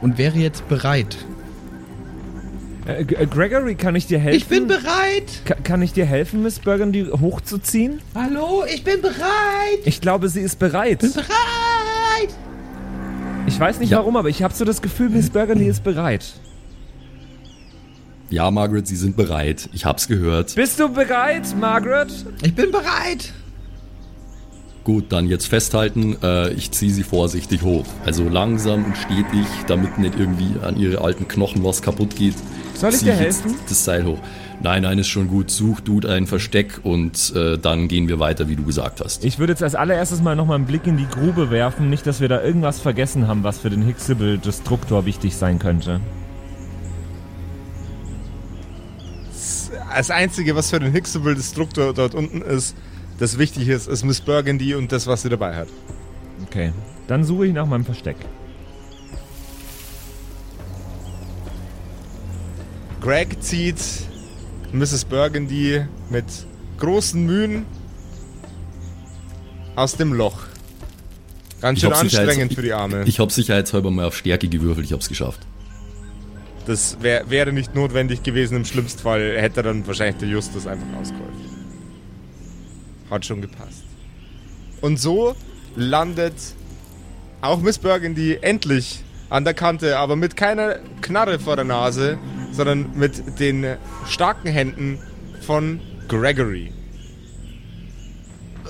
[0.00, 1.16] und wäre jetzt bereit.
[2.86, 4.36] Äh, äh, Gregory, kann ich dir helfen?
[4.38, 5.42] Ich bin bereit!
[5.44, 8.00] Ka kann ich dir helfen, Miss Burgundy hochzuziehen?
[8.14, 9.80] Hallo, ich bin bereit!
[9.84, 11.00] Ich glaube, sie ist bereit.
[11.00, 11.28] bin bereit!
[13.46, 13.98] Ich weiß nicht Ja.
[13.98, 16.24] warum, aber ich habe so das Gefühl, Miss Burgundy ist bereit.
[18.30, 19.68] ja, Margaret, Sie sind bereit.
[19.72, 20.54] Ich hab's gehört.
[20.54, 22.12] Bist du bereit, Margaret?
[22.42, 23.32] Ich bin bereit!
[24.88, 26.16] Gut, dann jetzt festhalten.
[26.22, 27.84] Äh, ich ziehe sie vorsichtig hoch.
[28.06, 32.32] Also langsam und stetig, damit nicht irgendwie an ihre alten Knochen was kaputt geht.
[32.72, 33.54] Soll ich dir helfen?
[33.68, 34.16] Das Seil hoch.
[34.62, 35.50] Nein, nein, ist schon gut.
[35.50, 39.26] Such du ein Versteck und äh, dann gehen wir weiter, wie du gesagt hast.
[39.26, 41.90] Ich würde jetzt als allererstes mal nochmal einen Blick in die Grube werfen.
[41.90, 46.00] Nicht, dass wir da irgendwas vergessen haben, was für den Hixible-Destruktor wichtig sein könnte.
[49.94, 52.76] das Einzige, was für den Hixable Destructor dort unten ist,
[53.18, 55.68] das wichtig ist, ist Miss Burgundy und das, was sie dabei hat.
[56.46, 56.72] Okay.
[57.06, 58.16] Dann suche ich nach meinem Versteck.
[63.00, 63.76] Greg zieht
[64.72, 65.04] Mrs.
[65.04, 66.24] Burgundy mit
[66.78, 67.64] großen Mühen
[69.76, 70.40] aus dem Loch.
[71.60, 73.04] Ganz Ich schön anstrengend für die Arme.
[73.06, 75.40] Ich habe sicherheitshalber mal auf Stärke gewürfelt, ich habe es geschafft.
[76.66, 78.58] Das wär, wäre nicht notwendig gewesen.
[78.58, 81.57] Im schlimmsten Fall hätte dann wahrscheinlich der Justus einfach ausgeholfen.
[83.10, 83.82] Hat schon gepasst.
[84.80, 85.34] Und so
[85.76, 86.34] landet
[87.40, 92.18] auch Miss Burgundy endlich an der Kante, aber mit keiner Knarre vor der Nase,
[92.52, 94.98] sondern mit den starken Händen
[95.40, 96.72] von Gregory.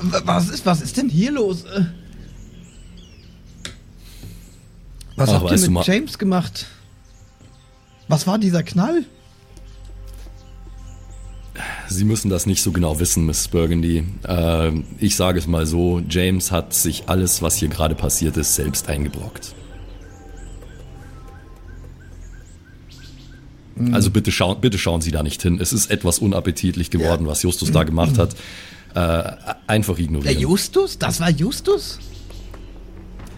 [0.01, 1.65] Was ist, was ist denn hier los?
[1.65, 1.85] Äh,
[5.17, 6.67] Was Ach, habt ihr mit James gemacht?
[8.07, 9.05] Was war dieser Knall?
[11.89, 14.05] Sie müssen das nicht so genau wissen, Miss Burgundy.
[14.27, 18.55] Äh, ich sage es mal so, James hat sich alles, was hier gerade passiert ist,
[18.55, 19.55] selbst eingebrockt.
[23.93, 25.59] Also bitte, schau, bitte schauen Sie da nicht hin.
[25.61, 28.35] Es ist etwas unappetitlich geworden, was Justus da gemacht hat.
[28.95, 29.33] Äh,
[29.67, 30.39] einfach Der ignorieren.
[30.41, 30.99] Justus?
[30.99, 32.01] Das war Justus?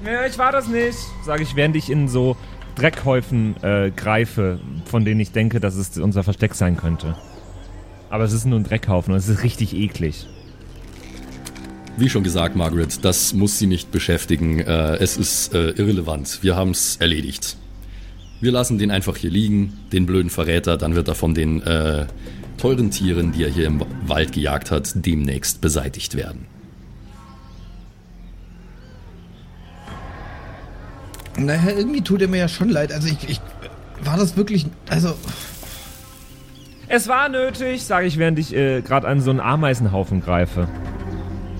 [0.04, 2.36] Ja, ich war das nicht, sage ich, während ich in so
[2.74, 7.16] Dreckhäufen äh, greife, von denen ich denke, dass es unser Versteck sein könnte.
[8.10, 10.26] Aber es ist nur ein Dreckhaufen und es ist richtig eklig.
[11.96, 14.60] Wie schon gesagt, Margaret, das muss Sie nicht beschäftigen.
[14.60, 16.40] Äh, es ist äh, irrelevant.
[16.42, 17.56] Wir haben es erledigt.
[18.40, 22.06] Wir lassen den einfach hier liegen, den blöden Verräter, dann wird er von den äh,
[22.56, 26.46] teuren Tieren, die er hier im Wald gejagt hat, demnächst beseitigt werden.
[31.36, 32.92] Naja, irgendwie tut er mir ja schon leid.
[32.92, 33.40] Also ich, ich
[34.02, 35.14] war das wirklich, also
[36.92, 40.68] Es war nötig, sage ich, während ich äh, gerade an so einen Ameisenhaufen greife.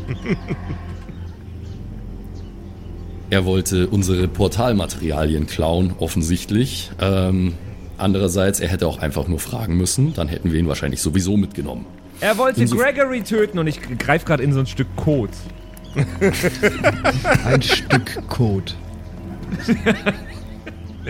[3.32, 6.90] Er wollte unsere Portalmaterialien klauen, offensichtlich.
[7.00, 7.54] Ähm,
[7.96, 11.86] andererseits, er hätte auch einfach nur fragen müssen, dann hätten wir ihn wahrscheinlich sowieso mitgenommen.
[12.20, 15.30] Er wollte Inso- Gregory töten und ich greife gerade in so ein Stück Kot.
[17.44, 18.72] ein Stück Code.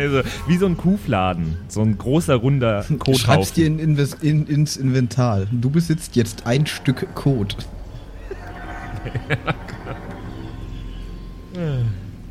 [0.00, 1.56] Also, wie so ein Kuhfladen.
[1.68, 3.54] So ein großer, runder Schreib's Kothaufen.
[3.54, 5.46] dir in, Inves- in, ins Inventar.
[5.52, 7.54] Du besitzt jetzt ein Stück Code.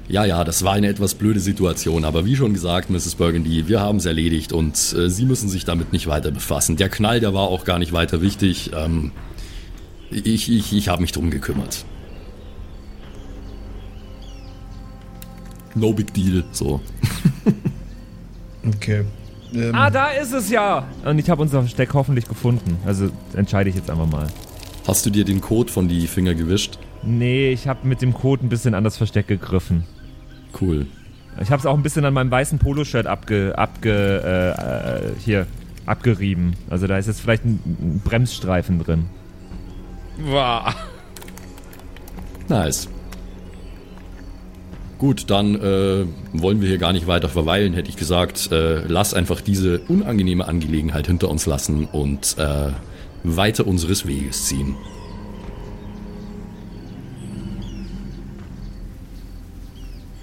[0.07, 3.13] Ja, ja, das war eine etwas blöde Situation, aber wie schon gesagt, Mrs.
[3.13, 6.77] Burgundy, wir haben es erledigt und äh, Sie müssen sich damit nicht weiter befassen.
[6.77, 8.71] Der Knall, der war auch gar nicht weiter wichtig.
[8.75, 9.11] Ähm,
[10.09, 11.85] ich ich, ich habe mich drum gekümmert.
[15.75, 16.81] No big deal, so.
[18.75, 19.03] Okay.
[19.53, 20.85] Ähm, Ah, da ist es ja!
[21.05, 22.77] Und ich habe unser Versteck hoffentlich gefunden.
[22.85, 24.27] Also entscheide ich jetzt einfach mal.
[24.87, 26.77] Hast du dir den Code von die Finger gewischt?
[27.03, 29.85] Nee, ich habe mit dem Code ein bisschen an das Versteck gegriffen.
[30.59, 30.87] Cool.
[31.41, 35.47] Ich habe es auch ein bisschen an meinem weißen Poloshirt abge, abge, äh, äh, hier,
[35.85, 36.55] abgerieben.
[36.69, 39.05] Also da ist jetzt vielleicht ein, ein Bremsstreifen drin.
[40.25, 40.75] Wow.
[42.49, 42.89] Nice.
[44.99, 48.51] Gut, dann äh, wollen wir hier gar nicht weiter verweilen, hätte ich gesagt.
[48.51, 52.71] Äh, lass einfach diese unangenehme Angelegenheit hinter uns lassen und äh,
[53.23, 54.75] weiter unseres Weges ziehen.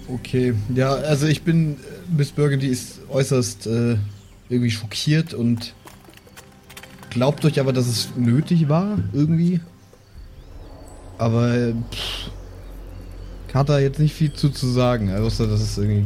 [0.07, 1.77] Okay, ja, also ich bin,
[2.15, 3.97] Miss Burgundy ist äußerst äh,
[4.47, 5.73] irgendwie schockiert und
[7.09, 9.59] glaubt euch aber, dass es nötig war, irgendwie.
[11.17, 12.29] Aber äh, pff,
[13.57, 16.05] hat da jetzt nicht viel zu, zu sagen, außer dass es irgendwie.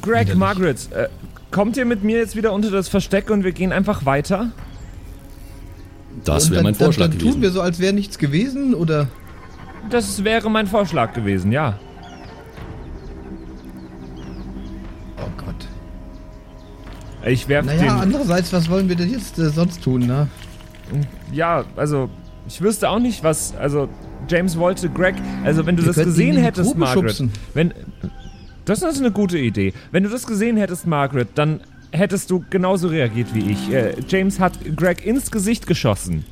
[0.00, 0.34] Greg.
[0.36, 1.08] Margaret, äh,
[1.50, 4.50] kommt ihr mit mir jetzt wieder unter das Versteck und wir gehen einfach weiter?
[6.24, 7.54] Das wäre dann- mein Vorschlag dann, dann tun wir gewesen.
[7.54, 9.08] so, als wäre nichts gewesen, oder?
[9.90, 11.78] Das wäre mein Vorschlag gewesen, ja.
[15.18, 15.66] Oh Gott.
[17.26, 17.90] Ich werfe Naja, den.
[17.90, 20.28] andererseits, was wollen wir denn jetzt äh, sonst tun, ne?
[21.32, 22.10] Ja, also
[22.46, 23.54] ich wüsste auch nicht, was.
[23.56, 23.88] Also
[24.32, 25.14] James wollte Greg.
[25.44, 27.10] Also wenn du Wir das gesehen hättest, Margaret.
[27.10, 27.30] schubsen.
[27.52, 27.74] Wenn
[28.64, 29.72] das ist eine gute Idee.
[29.90, 31.60] Wenn du das gesehen hättest, Margaret, dann
[31.90, 33.70] hättest du genauso reagiert wie ich.
[33.72, 36.24] Äh, James hat Greg ins Gesicht geschossen.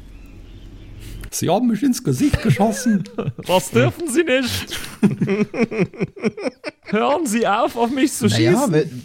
[1.32, 3.05] Sie haben mich ins Gesicht geschossen.
[3.46, 4.78] Das dürfen Sie nicht.
[6.84, 8.72] Hören Sie auf, auf mich zu Naja, schießen.
[8.72, 9.03] wenn,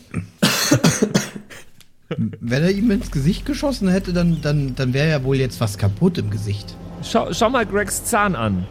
[2.40, 5.78] wenn er ihm ins Gesicht geschossen hätte, dann, dann, dann wäre ja wohl jetzt was
[5.78, 6.76] kaputt im Gesicht.
[7.04, 8.66] Schau, schau mal Gregs Zahn an.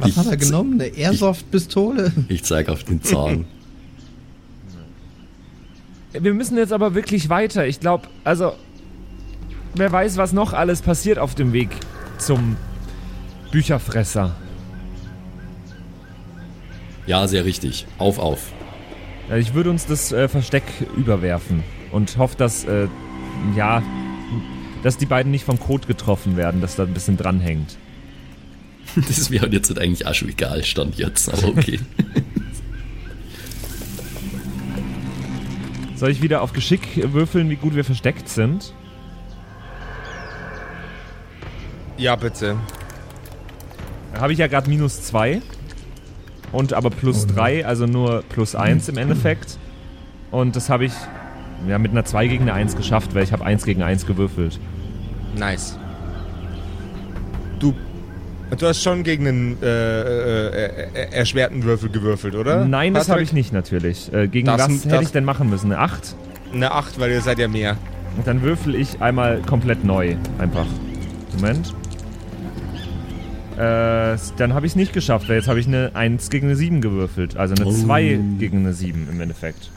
[0.00, 0.80] Was Ich- hat er genommen?
[0.80, 2.12] Eine Airsoft-Pistole?
[2.28, 3.44] Ich zeige auf den Zahn.
[6.12, 7.66] wir müssen jetzt aber wirklich weiter.
[7.66, 8.52] Ich glaube, also,
[9.74, 11.68] wer weiß, was noch alles passiert auf dem Weg
[12.18, 12.56] zum
[13.52, 14.34] Bücherfresser.
[17.06, 17.86] Ja, sehr richtig.
[17.98, 18.52] Auf, auf.
[19.28, 20.64] Ja, Ich würde uns das äh, Versteck
[20.96, 22.88] überwerfen und hoffe, dass, äh,
[23.56, 23.82] ja,
[24.82, 27.76] dass die beiden nicht vom Code getroffen werden, dass da ein bisschen dranhängt.
[29.08, 31.78] Das wäre jetzt eigentlich auch schon egal, stand jetzt, aber okay.
[35.94, 38.72] Soll ich wieder auf Geschick würfeln, wie gut wir versteckt sind?
[41.98, 42.56] Ja, bitte.
[44.14, 45.42] Da habe ich ja gerade minus 2
[46.52, 47.36] und aber plus Oh nein.
[47.36, 49.58] 3, also nur plus 1 im Endeffekt.
[50.30, 50.92] Und das habe ich
[51.68, 54.58] ja, mit einer 2 gegen eine 1 geschafft, weil ich habe 1 gegen 1 gewürfelt.
[55.36, 55.78] Nice.
[57.58, 57.74] Du,
[58.58, 60.48] du hast schon gegen einen äh, äh,
[60.94, 62.64] äh, erschwerten Würfel gewürfelt, oder?
[62.64, 63.28] Nein, das habe Patrick?
[63.28, 64.12] ich nicht natürlich.
[64.12, 65.72] Äh, gegen Das- was hätte ich denn machen müssen?
[65.72, 66.14] Eine 8?
[66.52, 67.76] Eine 8, weil ihr seid ja mehr.
[68.16, 70.16] Und dann würfel ich einmal komplett neu.
[70.38, 70.66] Einfach.
[71.36, 71.74] Moment.
[73.56, 76.56] Äh, dann habe ich es nicht geschafft, weil jetzt habe ich eine 1 gegen eine
[76.56, 77.36] 7 gewürfelt.
[77.36, 77.72] Also eine Oh.
[77.72, 79.70] 2 gegen eine 7 im Endeffekt.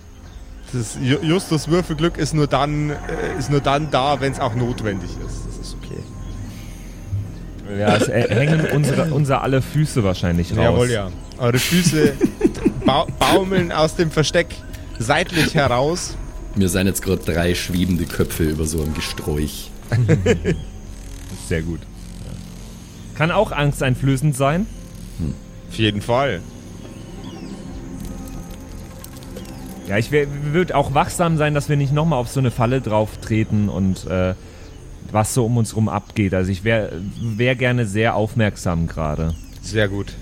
[0.72, 2.96] Das Ju- Justus Würfelglück ist nur dann, äh,
[3.38, 5.46] ist nur dann da, wenn es auch notwendig ist.
[5.46, 6.00] Das ist okay.
[7.78, 10.64] Ja, es hängen unsere, unser alle Füße wahrscheinlich raus.
[10.64, 11.12] Jawohl, ja.
[11.38, 12.14] Eure Füße
[12.86, 14.48] ba baumeln aus dem Versteck
[15.00, 16.16] seitlich heraus.
[16.56, 19.72] Mir seien jetzt gerade drei schwebende Köpfe über so einem Gesträuch.
[21.48, 21.80] Sehr gut.
[23.16, 24.68] Kann auch angsteinflößend sein.
[25.70, 26.42] Auf jeden Fall.
[29.88, 33.18] Ja, ich würde auch wachsam sein, dass wir nicht nochmal auf so eine Falle drauf
[33.22, 34.34] treten und äh,
[35.14, 36.34] was so um uns rum abgeht.
[36.34, 36.92] Also ich wäre
[37.22, 39.36] wär gerne sehr aufmerksam gerade.
[39.62, 40.14] Sehr gut.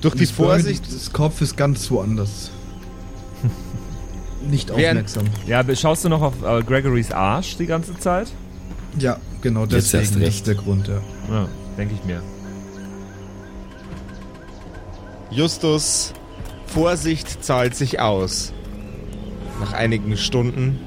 [0.00, 0.84] Durch die Vorsicht.
[0.92, 2.50] Das Kopf ist ganz woanders.
[4.50, 5.24] Nicht aufmerksam.
[5.46, 8.28] Ja, schaust du noch auf äh, Gregorys Arsch die ganze Zeit?
[8.98, 10.22] Ja, genau Jetzt deswegen.
[10.24, 10.38] recht.
[10.38, 11.00] ist der Grund, ja.
[11.30, 12.22] Ja, denke ich mir.
[15.30, 16.12] Justus,
[16.66, 18.52] Vorsicht zahlt sich aus.
[19.60, 20.80] Nach einigen Stunden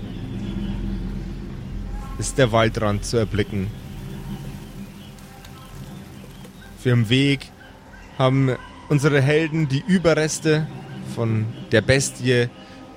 [2.17, 3.67] ist der Waldrand zu erblicken.
[6.77, 7.51] Auf ihrem Weg
[8.17, 8.55] haben
[8.89, 10.67] unsere Helden die Überreste
[11.15, 12.49] von der Bestie,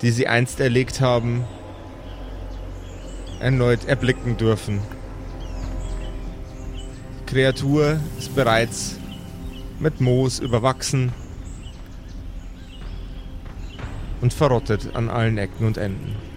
[0.03, 1.45] die sie einst erlegt haben,
[3.41, 4.81] erneut erblicken dürfen.
[7.21, 8.99] Die Kreatur ist bereits
[9.79, 11.13] mit Moos überwachsen
[14.21, 16.28] und verrottet an allen Ecken und Enden.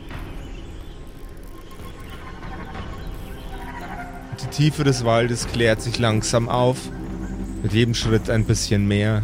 [4.51, 6.77] Tiefe des Waldes klärt sich langsam auf,
[7.63, 9.23] mit jedem Schritt ein bisschen mehr.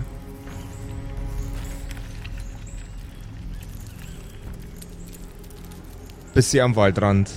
[6.33, 7.29] Bis sie am Waldrand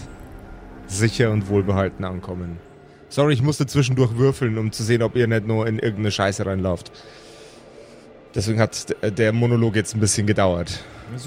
[0.86, 2.59] sicher und wohlbehalten ankommen.
[3.09, 6.47] Sorry, ich musste zwischendurch würfeln, um zu sehen, ob ihr nicht nur in irgendeine Scheiße
[6.47, 6.93] reinlauft.
[8.34, 10.84] Deswegen hat der Monolog jetzt ein bisschen gedauert.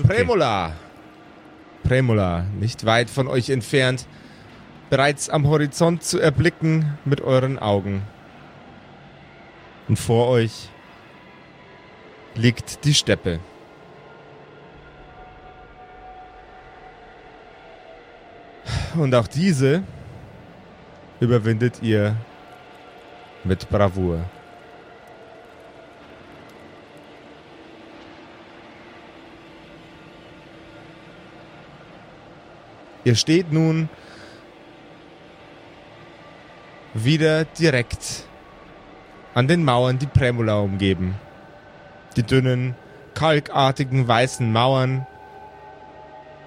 [0.07, 0.73] Premola!
[1.83, 4.05] Premola, nicht weit von euch entfernt,
[4.93, 8.03] bereits am Horizont zu erblicken mit euren Augen.
[9.87, 10.69] Und vor euch
[12.35, 13.39] liegt die Steppe.
[18.93, 19.81] Und auch diese
[21.19, 22.15] überwindet ihr
[23.43, 24.23] mit Bravour.
[33.03, 33.89] Ihr steht nun
[36.93, 38.25] wieder direkt
[39.33, 41.15] an den Mauern, die Premula umgeben.
[42.15, 42.75] Die dünnen,
[43.15, 45.07] kalkartigen weißen Mauern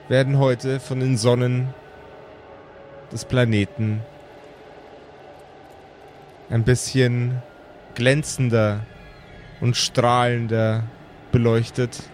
[0.08, 1.74] werden heute von den Sonnen
[3.12, 4.02] des Planeten
[6.48, 7.42] ein bisschen
[7.94, 8.80] glänzender
[9.60, 10.84] und strahlender
[11.32, 12.04] beleuchtet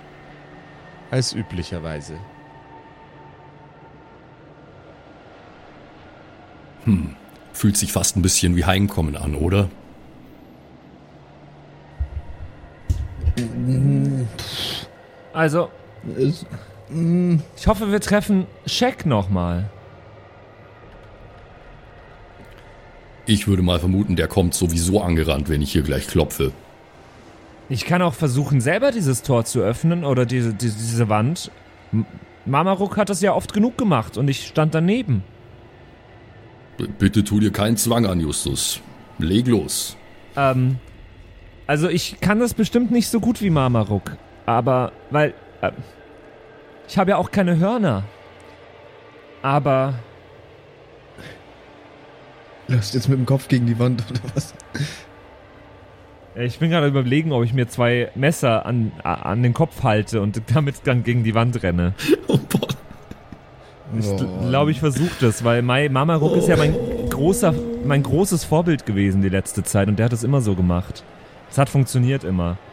[1.10, 2.14] als üblicherweise.
[7.62, 9.68] Fühlt sich fast ein bisschen wie Heimkommen an, oder?
[15.32, 15.70] Also,
[16.18, 16.44] Es-
[17.56, 19.70] ich hoffe, wir treffen Shaq nochmal.
[23.26, 26.50] Ich würde mal vermuten, der kommt sowieso angerannt, wenn ich hier gleich klopfe.
[27.68, 31.52] Ich kann auch versuchen, selber dieses Tor zu öffnen oder diese, diese, diese Wand.
[32.44, 35.22] Mamaruk hat das ja oft genug gemacht und ich stand daneben.
[36.98, 38.80] Bitte tu dir keinen Zwang an, Justus.
[39.18, 39.96] Leg los.
[40.36, 40.78] Ähm,
[41.66, 44.16] also ich kann das bestimmt nicht so gut wie Mamaruk.
[44.46, 45.70] Aber, weil, äh,
[46.88, 48.04] Ich habe ja auch keine Hörner.
[49.42, 49.94] Aber
[52.68, 54.54] Läufst jetzt mit dem Kopf gegen die Wand oder was?
[56.34, 60.40] ich bin gerade überlegen, ob ich mir zwei Messer an, an den Kopf halte und
[60.54, 61.94] damit dann gegen die Wand renne.
[62.28, 62.68] Oh, boah.
[63.98, 66.74] Ich glaube, ich versuche das, weil mein Mama Ruck ist ja mein
[67.10, 71.04] großer, mein großes Vorbild gewesen die letzte Zeit und der hat es immer so gemacht.
[71.50, 72.56] Es hat funktioniert immer.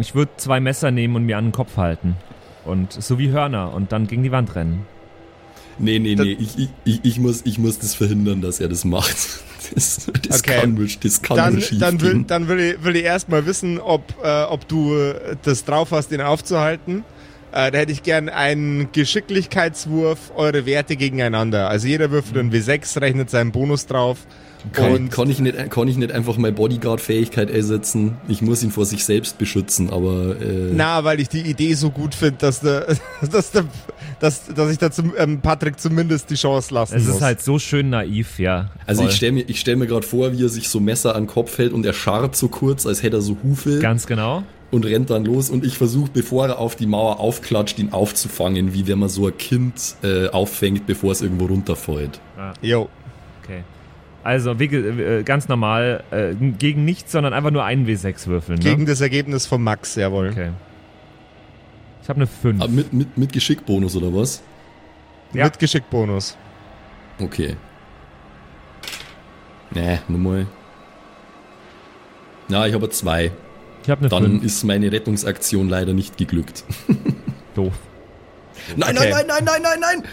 [0.00, 2.16] Ich würde zwei Messer nehmen und mir an den Kopf halten.
[2.64, 4.86] Und so wie Hörner und dann gegen die Wand rennen.
[5.78, 8.84] Nee, nee, nee, ich, ich, ich, ich, muss, ich muss das verhindern, dass er das
[8.84, 9.16] macht.
[9.74, 10.60] Das, das Okay.
[10.60, 14.02] kann wohl, das kann Dann, dann, will, dann will ich, will ich erstmal wissen, ob,
[14.22, 17.02] äh, ob du äh, das drauf hast, ihn aufzuhalten.
[17.54, 21.68] Äh, da hätte ich gern einen Geschicklichkeitswurf, eure Werte gegeneinander.
[21.68, 24.18] Also jeder würfelt einen W6, rechnet seinen Bonus drauf.
[24.72, 28.16] Kann, und kann, ich nicht, kann ich nicht einfach meine Bodyguard-Fähigkeit einsetzen?
[28.26, 31.90] Ich muss ihn vor sich selbst beschützen, aber äh, Na, weil ich die Idee so
[31.90, 32.96] gut finde, dass, der,
[33.30, 33.66] dass, der,
[34.18, 37.16] dass, dass ich da zum, ähm, Patrick zumindest die Chance lassen Es muss.
[37.16, 38.70] ist halt so schön naiv, ja.
[38.86, 39.10] also Voll.
[39.10, 41.28] ich stelle mir, ich stell mir gerade vor, wie er sich so Messer an den
[41.28, 44.42] Kopf hält und er scharrt so kurz, als hätte er so Hufe Ganz genau.
[44.74, 48.74] Und rennt dann los und ich versuche, bevor er auf die Mauer aufklatscht, ihn aufzufangen,
[48.74, 52.20] wie wenn man so ein Kind äh, auffängt, bevor es irgendwo runterfällt.
[52.60, 52.88] Jo.
[53.42, 53.62] Okay.
[54.22, 58.58] Also, wie, äh, ganz normal, äh, gegen nichts, sondern einfach nur einen W6 würfeln.
[58.58, 58.64] Ne?
[58.64, 60.30] Gegen das Ergebnis von Max, jawohl.
[60.30, 60.50] Okay.
[62.02, 62.62] Ich habe eine 5.
[62.62, 64.42] Aber mit, mit, mit Geschickbonus oder was?
[65.32, 65.44] Ja.
[65.44, 66.36] Mit Geschickbonus.
[67.20, 67.56] Okay.
[69.70, 70.46] Nee, nochmal.
[72.48, 73.32] Na, ich habe zwei.
[73.84, 74.44] Ich habe eine Dann 5.
[74.44, 76.64] ist meine Rettungsaktion leider nicht geglückt.
[77.54, 77.74] Doof.
[78.76, 79.10] Nein, Okay.
[79.10, 80.08] nein, nein, nein, nein, nein, nein!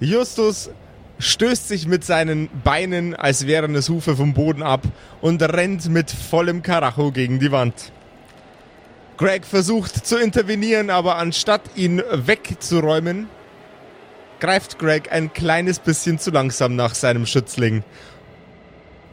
[0.00, 0.70] Justus
[1.18, 4.82] stößt sich mit seinen Beinen, als wären es Hufe vom Boden ab
[5.22, 7.92] und rennt mit vollem Karacho gegen die Wand.
[9.16, 13.28] Greg versucht zu intervenieren, aber anstatt ihn wegzuräumen,
[14.40, 17.82] greift Greg ein kleines bisschen zu langsam nach seinem Schützling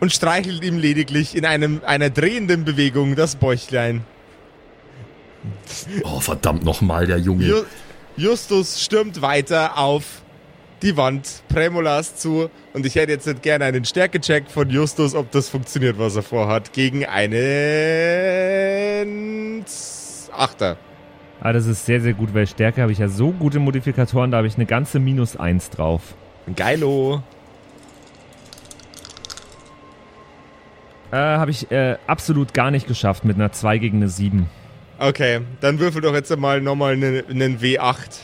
[0.01, 4.03] und streichelt ihm lediglich in einem, einer drehenden Bewegung das Bäuchlein.
[6.03, 7.45] Oh, verdammt nochmal, der Junge.
[7.45, 7.63] Ju
[8.17, 10.03] Justus stürmt weiter auf
[10.81, 15.31] die Wand Premolas zu und ich hätte jetzt nicht gerne einen Stärkecheck von Justus, ob
[15.31, 18.03] das funktioniert, was er vorhat, gegen einen
[20.33, 20.75] Achter.
[21.39, 24.37] Ah, das ist sehr, sehr gut, weil Stärke habe ich ja so gute Modifikatoren, da
[24.37, 26.15] habe ich eine ganze Minus 1 drauf.
[26.55, 27.23] Geilo.
[31.11, 34.49] Äh, habe ich äh, absolut gar nicht geschafft mit einer 2 gegen eine 7.
[34.97, 38.19] Okay, dann würfel doch jetzt mal nochmal einen, einen W8.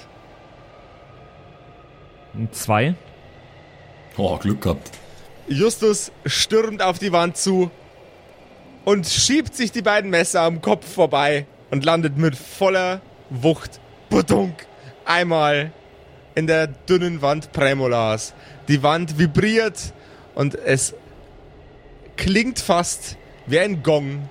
[2.35, 2.95] Ein 2.
[4.15, 4.91] Oh, Glück gehabt.
[5.49, 7.71] Justus stürmt auf die Wand zu
[8.85, 14.65] und schiebt sich die beiden Messer am Kopf vorbei und landet mit voller Wucht, budunk,
[15.03, 15.71] einmal
[16.35, 18.33] in der dünnen Wand Premolas.
[18.67, 19.93] Die Wand vibriert
[20.35, 20.93] und es
[22.17, 24.27] klingt fast wie ein Gong.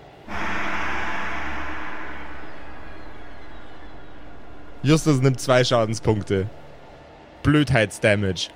[4.82, 6.46] Justus nimmt zwei Schadenspunkte.
[7.42, 8.48] Blödheitsdamage.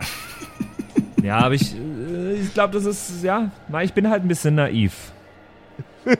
[1.22, 4.56] Ja, aber ich, äh, ich glaube, das ist, ja, na, ich bin halt ein bisschen
[4.56, 5.12] naiv.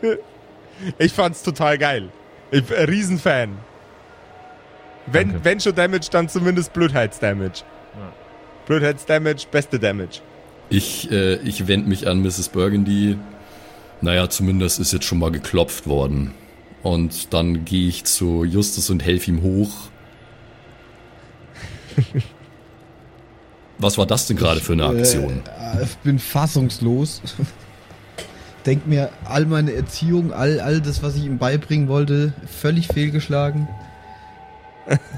[0.99, 2.09] Ich fand's total geil.
[2.51, 3.59] Ich bin ein Riesenfan.
[5.07, 5.45] Wenn, Danke.
[5.45, 7.63] wenn schon Damage, dann zumindest Blödheitsdamage.
[7.95, 8.13] Ja.
[8.67, 10.21] Blödheitsdamage, beste Damage.
[10.73, 12.49] Ich, äh, ich wende mich an Mrs.
[12.49, 13.19] Burgundy.
[14.01, 16.33] Naja, zumindest ist jetzt schon mal geklopft worden.
[16.83, 19.71] Und dann gehe ich zu Justus und helfe ihm hoch.
[23.79, 25.43] Was war das denn gerade für eine Aktion?
[25.59, 27.21] Äh, ich bin fassungslos.
[28.65, 33.69] Denk mir, all meine Erziehung, all, all das, was ich ihm beibringen wollte, völlig fehlgeschlagen.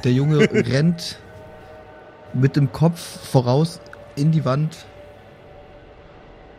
[0.02, 1.20] Der Junge rennt
[2.32, 2.98] mit dem Kopf
[3.30, 3.78] voraus
[4.16, 4.86] in die Wand.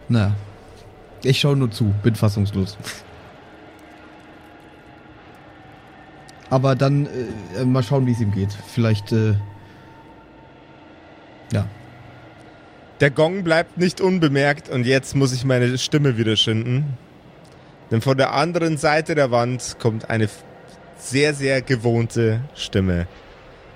[0.08, 0.36] Na,
[1.24, 2.78] ich schaue nur zu, bin fassungslos.
[6.50, 7.08] Aber dann
[7.58, 8.54] äh, mal schauen, wie es ihm geht.
[8.68, 9.34] Vielleicht, äh,
[11.52, 11.66] ja.
[13.00, 16.98] Der Gong bleibt nicht unbemerkt und jetzt muss ich meine Stimme wieder schinden.
[17.92, 20.30] Denn von der anderen Seite der Wand kommt eine
[20.98, 23.08] sehr, sehr gewohnte Stimme.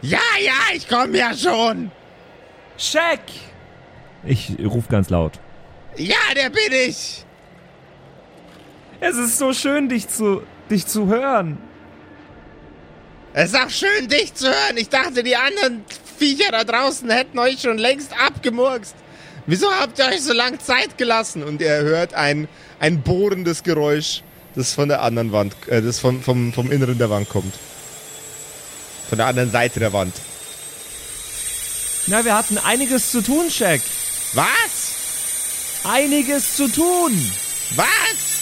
[0.01, 1.91] Ja, ja, ich komme ja schon.
[2.77, 3.19] Check!
[4.23, 5.39] Ich rufe ganz laut.
[5.99, 7.25] Ja, der bin ich.
[9.01, 11.57] Es ist so schön, dich zu, dich zu hören.
[13.33, 14.77] Es ist auch schön, dich zu hören.
[14.77, 15.83] Ich dachte, die anderen
[16.17, 18.95] Viecher da draußen hätten euch schon längst abgemurkst.
[19.45, 21.43] Wieso habt ihr euch so lange Zeit gelassen?
[21.43, 22.47] Und er hört ein,
[22.79, 24.23] ein bohrendes Geräusch,
[24.55, 27.53] das von der anderen Wand, äh, das vom, vom, vom Inneren der Wand kommt.
[29.09, 30.15] Von der anderen Seite der Wand.
[32.07, 33.81] Na, wir hatten einiges zu tun, Shaq.
[34.33, 34.88] Was?
[35.83, 37.11] Einiges zu tun.
[37.75, 38.39] Was?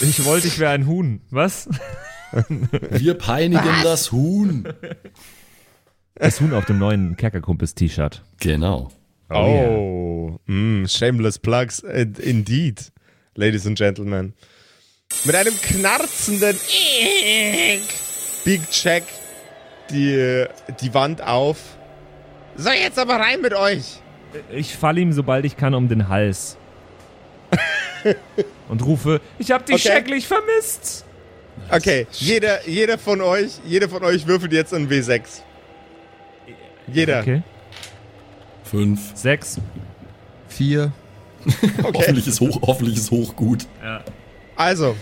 [0.00, 1.20] Ich wollte, ich wäre ein Huhn.
[1.30, 1.68] Was?
[2.90, 4.68] Wir peinigen das Huhn.
[6.14, 8.22] Das Huhn auf dem neuen Kerkerkumpels-T-Shirt.
[8.40, 8.90] Genau.
[9.30, 12.92] Oh, mm, shameless plugs in- indeed,
[13.34, 14.34] ladies and gentlemen.
[15.24, 16.56] Mit einem knarzenden
[18.44, 19.04] biegt Jack
[19.90, 20.44] die,
[20.80, 21.58] die Wand auf.
[22.58, 24.00] So, jetzt aber rein mit euch.
[24.50, 26.56] Ich falle ihm, sobald ich kann, um den Hals.
[28.68, 29.88] Und rufe, ich hab dich Okay.
[29.88, 31.04] schrecklich vermisst.
[31.70, 35.22] Okay, jeder, jeder von euch, jeder von euch würfelt jetzt einen W6.
[36.92, 37.20] Jeder.
[37.20, 37.42] Okay.
[38.64, 39.16] Fünf.
[39.16, 39.58] Sechs.
[40.48, 40.92] Vier.
[41.94, 43.66] Hoffentlich, ist hoch, hoffentlich ist hoch gut.
[44.56, 44.96] Also,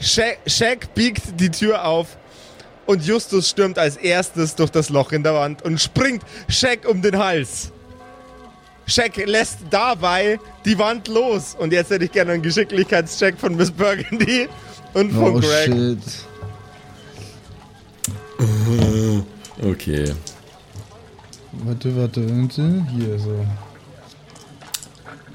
[0.00, 2.16] Shaq, Shaq biegt die Tür auf
[2.86, 7.02] und Justus stürmt als erstes durch das Loch in der Wand und springt Shaq um
[7.02, 7.72] den Hals.
[8.86, 11.54] Shaq lässt dabei die Wand los.
[11.58, 14.48] Und jetzt hätte ich gerne einen Geschicklichkeitscheck von Miss Burgundy
[14.94, 15.66] und von Oh Greg.
[15.66, 15.98] shit.
[19.62, 20.12] Okay.
[21.52, 22.86] Warte, warte, warte.
[22.96, 23.46] Hier so.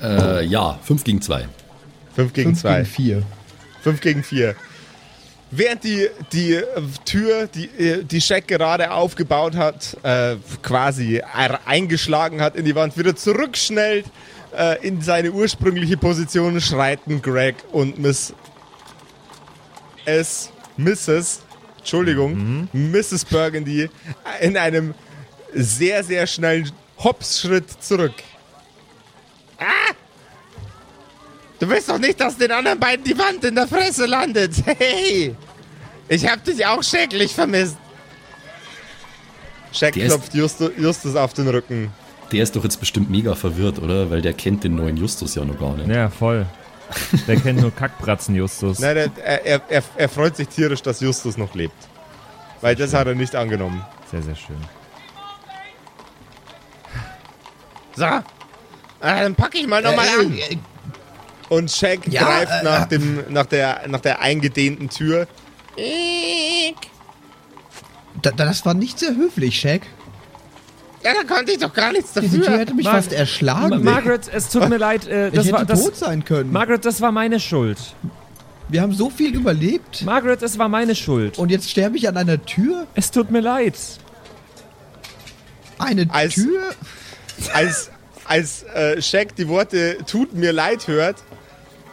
[0.02, 1.48] Äh, ja, 5 gegen 2.
[2.16, 2.74] 5 gegen Fünf 2.
[2.74, 3.24] gegen vier.
[3.84, 4.56] 5 gegen 4.
[5.50, 6.66] Während die, die äh,
[7.06, 11.22] Tür, die, äh, die Shaq gerade aufgebaut hat, äh, quasi
[11.66, 14.06] eingeschlagen hat in die Wand, wieder zurückschnellt
[14.56, 18.34] äh, in seine ursprüngliche Position, schreiten Greg und Miss
[20.06, 20.52] S.
[20.78, 21.42] Mrs.
[21.80, 23.26] Entschuldigung, Mrs.
[23.26, 23.90] Burgundy
[24.42, 24.94] in einem
[25.54, 28.14] sehr, sehr schnellen Hopsschritt zurück.
[29.58, 29.94] Ah!
[31.60, 34.54] Du willst doch nicht, dass den anderen beiden die Wand in der Fresse landet.
[34.66, 35.36] Hey!
[36.10, 37.78] Ich hab dich auch schrecklich vermisst.
[39.74, 41.92] Shaq Der klopft Justus, Justus auf den Rücken.
[42.32, 44.10] Der ist doch jetzt bestimmt mega verwirrt, oder?
[44.10, 45.90] Weil der kennt den neuen Justus ja noch gar nicht.
[45.90, 46.46] Ja, voll.
[47.28, 48.80] Der kennt nur Kackbratzen, Justus.
[48.80, 49.12] Nein, der,
[49.46, 51.76] er, er, er, freut sich tierisch, dass Justus noch lebt.
[52.62, 53.84] Weil das hat er nicht angenommen.
[54.10, 54.56] Sehr, sehr schön.
[57.96, 58.06] So.
[58.06, 58.24] Ah,
[59.00, 60.38] dann packe ich mal nochmal Äh, an.
[60.38, 60.58] äh,
[61.50, 65.28] Und Shaq Ja, greift äh, nach, dem, nach, der, nach der eingedehnten Tür.
[68.22, 69.82] da, das war nicht sehr höflich, Shaq.
[71.04, 72.60] Ja, da konnte ich doch gar nichts Diese Tür dafür.
[72.60, 73.70] hätte mich Mar- fast erschlagen.
[73.70, 75.08] Ma Margaret, es tut mir leid.
[75.08, 76.52] Äh, ich das hätte war, das, tot sein können.
[76.52, 77.78] Margaret, das war meine Schuld.
[78.70, 80.02] Wir haben so viel überlebt.
[80.04, 81.38] Margaret, es war meine Schuld.
[81.38, 82.88] Und jetzt sterbe ich an einer Tür?
[82.96, 83.76] Es tut mir leid.
[85.78, 86.62] Eine Als- Tür?
[87.54, 87.92] als,
[88.26, 91.18] als äh, Shaq die Worte tut mir leid hört,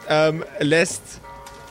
[0.08, 1.20] ähm, lässt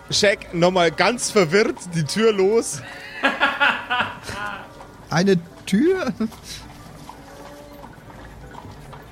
[0.09, 2.81] Shaq nochmal ganz verwirrt die Tür los.
[5.09, 6.11] Eine Tür?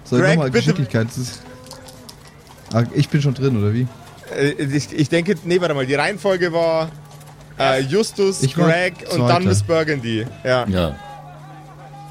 [0.03, 1.07] Soll ich Greg, nochmal Geschicklichkeit?
[2.74, 3.88] Ah, ich bin schon drin, oder wie?
[4.36, 6.89] Äh, ich, ich denke, nee, warte mal, die Reihenfolge war
[7.59, 10.26] äh, Justus, Ich Greg und dann Miss Burgundy.
[10.43, 10.67] Ja.
[10.67, 10.95] Ja.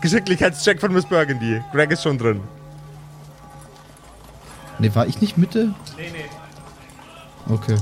[0.01, 1.61] Geschicklichkeitscheck von Miss Burgundy.
[1.73, 2.41] Greg ist schon drin.
[4.79, 5.75] Ne, war ich nicht Mitte?
[5.97, 6.25] Nee, nee.
[7.51, 7.77] Okay.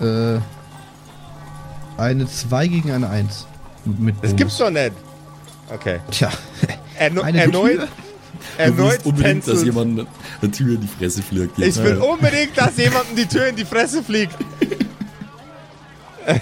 [0.00, 0.40] Äh.
[1.98, 3.46] Eine 2 gegen eine 1.
[3.84, 4.92] Mit Das gibt's doch nicht.
[5.72, 6.00] Okay.
[6.10, 6.30] Tja.
[6.98, 7.88] Erno Eine erneut, Tür?
[7.88, 10.06] Du erneut willst unbedingt, dass jemand
[10.40, 11.58] eine Tür in die Fresse fliegt.
[11.58, 14.34] Ich will unbedingt, dass jemandem die Tür in die Fresse fliegt.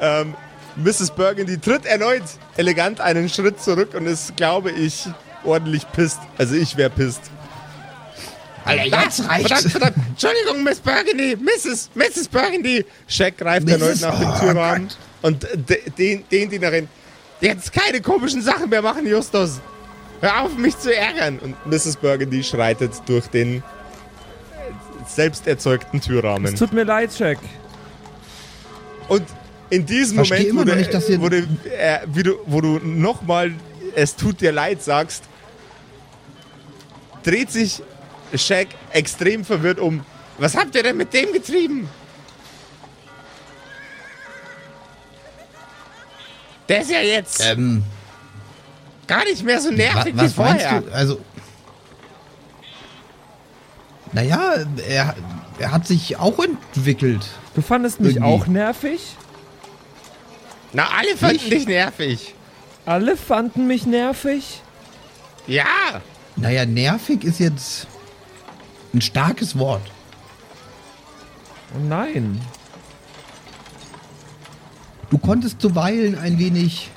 [0.00, 0.34] ähm,
[0.76, 1.10] Mrs.
[1.10, 2.22] Burgundy tritt erneut
[2.56, 5.08] elegant einen Schritt zurück und ist, glaube ich,
[5.44, 6.20] ordentlich pisst.
[6.38, 7.22] Also ich wäre pisst.
[8.64, 9.48] Alter, jetzt reicht's.
[9.48, 9.96] Verdammt, verdammt.
[10.10, 11.90] Entschuldigung, Miss Burgundy, Mrs.
[11.94, 12.28] Mrs.
[12.28, 12.84] Burgundy.
[13.08, 13.72] Shaq greift Mrs.
[13.72, 14.88] erneut nach dem Oh Türrahmen
[15.22, 16.88] und de- den, den Dienerin.
[17.40, 19.60] Jetzt keine komischen Sachen mehr machen, Justus.
[20.20, 21.38] Hör auf, mich zu ärgern.
[21.38, 21.96] Und Mrs.
[21.96, 23.62] Burgundy schreitet durch den
[25.08, 26.52] selbst erzeugten Türrahmen.
[26.52, 27.38] Es tut mir leid, Jack.
[29.08, 29.24] Und
[29.70, 33.52] in diesem Versteh Moment, immer wo nicht, wo du, äh, wie du, wo du nochmal
[33.94, 35.24] es tut dir leid sagst,
[37.22, 37.82] dreht sich
[38.34, 40.04] Shaq extrem verwirrt um.
[40.38, 41.88] Was habt ihr denn mit dem getrieben?
[46.68, 47.82] Der ist ja jetzt Ähm,
[49.06, 50.80] gar nicht mehr so wa nervig wie was meinst vorher.
[50.82, 50.92] du?
[50.94, 51.20] Also.
[54.12, 54.54] Naja,
[54.88, 55.14] er,
[55.58, 57.24] er hat sich auch entwickelt.
[57.54, 58.32] Du fandest mich Irgendwie.
[58.32, 59.16] auch nervig?
[60.72, 61.48] Na, alle fanden Ich?
[61.48, 62.34] dich nervig.
[62.86, 64.62] Alle fanden mich nervig?
[65.46, 65.64] Ja,
[66.36, 67.86] Naja, nervig ist jetzt
[68.94, 69.82] ein starkes Wort.
[71.74, 72.40] Oh nein.
[75.10, 76.88] Du konntest zuweilen ein wenig.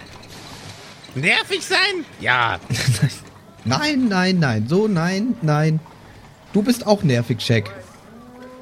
[1.15, 2.05] Nervig sein?
[2.19, 2.59] Ja.
[3.65, 4.67] Nein, nein, nein.
[4.67, 5.79] So, nein, nein.
[6.51, 7.71] Du bist auch nervig, Shaq.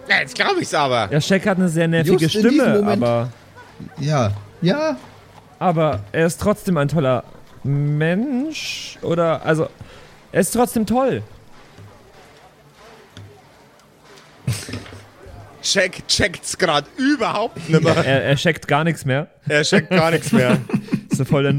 [0.07, 1.11] ja jetzt glaube ich's aber.
[1.11, 3.01] Ja, Shaq hat eine sehr nervige Just Stimme, Moment.
[3.03, 3.29] aber,
[3.97, 4.95] Ja, ja.
[5.57, 7.23] aber er ist trotzdem ein toller
[7.63, 8.99] Mensch.
[9.01, 9.67] Oder, also,
[10.31, 11.23] er ist trotzdem toll.
[15.61, 17.95] Check, checkt's gerade überhaupt nimmer.
[17.97, 19.27] Er, er checkt gar nichts mehr.
[19.47, 20.57] Er checkt gar nichts mehr.
[21.09, 21.51] Ist so voll der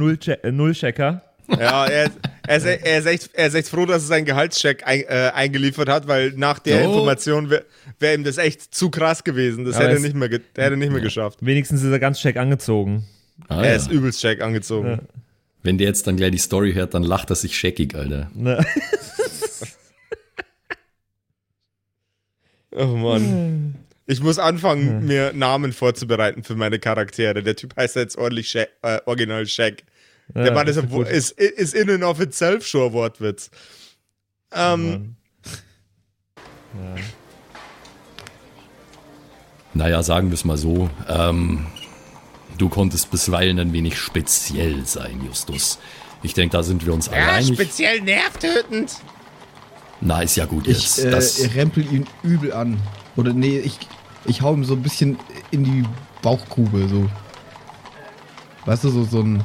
[0.45, 1.23] äh, Null-Checker.
[1.49, 2.11] Ja, er,
[2.47, 5.31] er, ist, er, ist echt, er ist echt froh, dass er seinen Gehaltscheck ein, äh,
[5.35, 6.93] eingeliefert hat, weil nach der Oh.
[6.93, 7.65] Information wäre
[8.01, 9.65] wär ihm das echt zu krass gewesen.
[9.65, 11.39] Das Aber hätte er nicht mehr, ge- hätte nicht mehr geschafft.
[11.43, 13.05] Wenigstens ist er ganz check angezogen.
[13.49, 13.77] Ah, Er ja.
[13.77, 15.01] ist übelst Check angezogen.
[15.63, 18.31] Wenn der jetzt dann gleich die Story hört, dann lacht er sich scheckig, Alter.
[22.77, 23.77] Oh Mann.
[24.07, 27.43] Ich muss anfangen, mir Namen vorzubereiten für meine Charaktere.
[27.43, 29.85] Der Typ heißt jetzt ordentlich Shaq, äh, Original Shaq.
[30.35, 33.51] Der Ja, Mann ist, ist ist, ist in and of itself schon ein Wortwitz.
[34.53, 35.17] Ähm,
[39.75, 40.91] Naja, sagen wir es mal so.
[41.09, 41.67] Ähm,
[42.59, 45.79] du konntest bisweilen ein wenig speziell sein, Justus.
[46.23, 47.55] Ich denke, da sind wir uns alle ja, einig.
[47.55, 48.93] speziell nervtötend.
[50.05, 50.99] Na, ist ja gut Ich jetzt.
[50.99, 52.81] äh, das, rempel ihn übel an.
[53.17, 53.79] Oder nee, ich,
[54.25, 55.17] ich hau ihm so ein bisschen
[55.53, 55.85] in die
[56.23, 57.09] Bauchgrube, so.
[58.67, 59.45] Weißt du, so, so ein.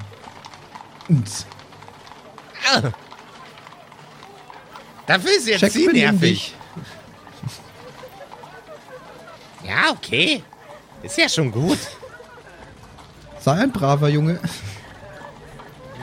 [1.10, 1.46] Ns.
[5.06, 6.54] Dafür ist jetzt Check sie nervig.
[9.64, 10.44] Ja, okay.
[11.04, 11.80] Ist ja schon gut.
[13.40, 14.40] Sei ein braver Junge.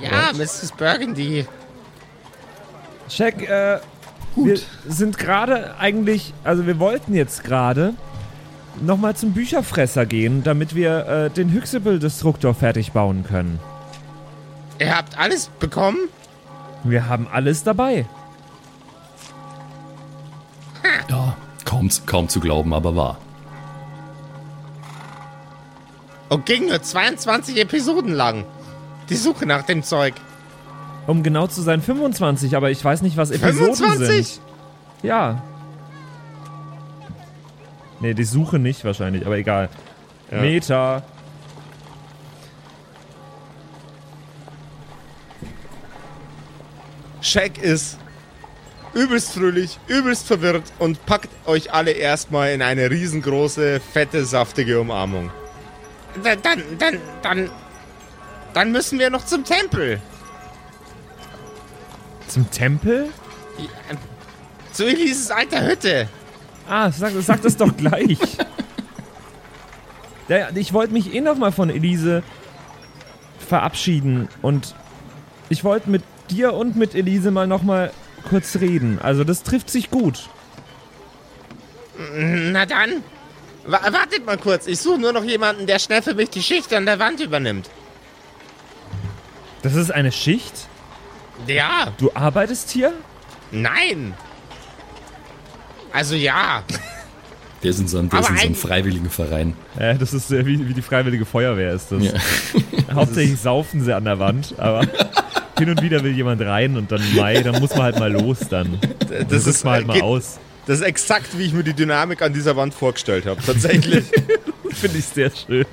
[0.03, 0.73] Ja, Mrs.
[0.77, 1.47] Burgundy.
[3.09, 3.79] Check, äh,
[4.37, 4.59] wir
[4.89, 7.95] sind gerade eigentlich, also wir wollten jetzt gerade
[8.81, 13.61] nochmal zum Bücherfresser gehen, damit wir äh, den Hyxable-Destruktor fertig bauen können.
[14.79, 15.99] Ihr habt alles bekommen?
[16.83, 18.07] Wir haben alles dabei.
[21.09, 23.19] ja, kaum, kaum zu glauben, aber wahr.
[26.29, 28.45] Und ging nur 22 Episoden lang.
[29.09, 30.15] Die Suche nach dem Zeug.
[31.07, 34.27] Um genau zu sein, 25, aber ich weiß nicht, was Episoden 25?
[34.27, 34.41] sind.
[35.03, 35.43] Ja.
[38.01, 39.69] Nee, die Suche nicht wahrscheinlich, aber egal.
[40.31, 40.41] Ja.
[40.41, 41.03] Meta.
[47.21, 47.99] Shaq ist
[48.95, 55.31] übelst fröhlich, übelst verwirrt und packt euch alle erstmal in eine riesengroße, fette, saftige Umarmung.
[56.23, 57.51] Dann, dann, dann, dann,
[58.53, 60.01] dann müssen wir noch zum Tempel.
[62.35, 63.11] Zum Tempel?
[63.59, 63.97] Ja,
[64.73, 66.09] Zu Elises alter Hütte.
[66.69, 68.19] Ah, sag, sag das doch gleich.
[70.27, 72.23] Ja, ich wollte mich eh nochmal von Elise
[73.39, 74.75] verabschieden und
[75.51, 77.93] ich wollte mit dir und mit Elise mal nochmal
[78.31, 78.99] kurz reden.
[79.03, 80.31] Also das trifft sich gut.
[82.17, 83.03] Na dann.
[83.67, 86.73] Wa wartet mal kurz, ich suche nur noch jemanden, der schnell für mich die Schicht
[86.73, 87.69] an der Wand übernimmt.
[89.61, 90.69] Das ist eine Schicht?
[91.47, 92.93] Ja, Du arbeitest hier?
[93.51, 94.15] nein.
[95.93, 96.63] Also ja.
[97.63, 99.55] Der ist in so einem, der ist in so einem ein- freiwilligen Verein.
[99.79, 102.03] Ja, das ist äh, wie, wie die Freiwillige Feuerwehr ist das.
[102.05, 102.13] Ja.
[102.95, 104.83] Hauptsächlich saufen sie an der Wand, aber
[105.59, 108.41] hin und wieder will jemand rein und dann Mai, dann muss man halt mal los
[108.51, 108.79] dann.
[109.09, 110.39] Das Das ist, mal halt mal aus.
[110.67, 113.41] das ist exakt, wie ich mir die Dynamik an dieser Wand vorgestellt habe.
[113.41, 114.05] Tatsächlich.
[114.71, 115.65] Finde ich sehr schön.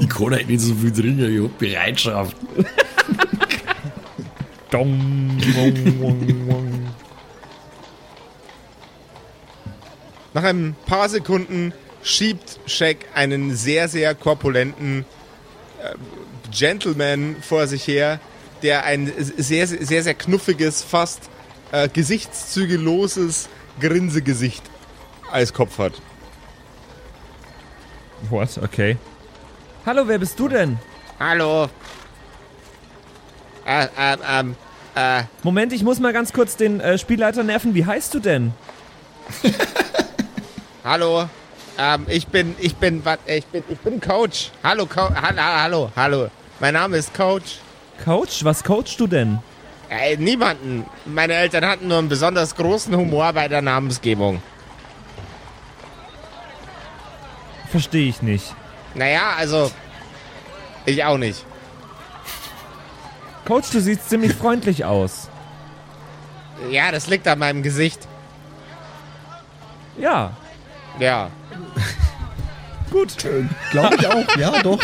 [0.00, 2.36] Ich kann halt nicht so viel drin, ich hab Bereitschaft.
[4.74, 4.98] Dong,
[5.54, 6.86] wong, wong, wong.
[10.32, 11.72] Nach ein paar Sekunden
[12.02, 15.04] schiebt Shaq einen sehr, sehr korpulenten
[15.80, 15.94] äh,
[16.50, 18.18] Gentleman vor sich her,
[18.64, 21.30] der ein sehr, sehr, sehr knuffiges, fast
[21.70, 23.48] äh, gesichtszügelloses
[23.78, 24.64] Grinsegesicht
[25.30, 25.92] als Kopf hat.
[28.28, 28.58] What?
[28.58, 28.96] Okay.
[29.86, 30.80] Hallo, wer bist du denn?
[31.20, 31.68] Hallo.
[33.66, 34.56] Äh, äh, ähm,
[34.94, 37.74] äh, Moment, ich muss mal ganz kurz den äh, Spielleiter nerven.
[37.74, 38.52] Wie heißt du denn?
[40.84, 41.28] hallo.
[41.78, 44.50] Ähm, ich bin, ich bin, wat, ich bin, ich bin Coach.
[44.62, 46.28] Hallo, Co hallo, hallo, hallo.
[46.60, 47.58] Mein Name ist Coach.
[48.04, 48.44] Coach?
[48.44, 49.38] Was coachst du denn?
[49.90, 50.86] Äh, niemanden.
[51.04, 54.40] Meine Eltern hatten nur einen besonders großen Humor bei der Namensgebung.
[57.70, 58.54] Verstehe ich nicht.
[58.94, 59.70] Naja, also.
[60.86, 61.44] Ich auch nicht.
[63.46, 65.28] Coach, du siehst ziemlich freundlich aus.
[66.70, 68.06] Ja, das liegt an meinem Gesicht.
[69.98, 70.32] Ja.
[70.98, 71.30] Ja.
[72.90, 73.24] gut.
[73.24, 74.80] Äh, Glaube ich auch, ja, doch.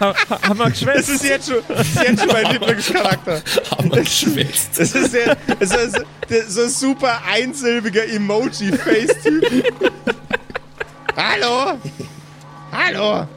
[0.00, 3.42] Ha, ha, haben wir Das ist jetzt schon, das ist jetzt schon mein Lieblingscharakter.
[3.70, 4.78] Haben wir geschwätzt.
[4.78, 9.44] Das ist der, das ist der, so ein super einsilbiger Emoji-Face-Typ.
[11.16, 11.78] Hallo?
[12.72, 13.28] Hallo?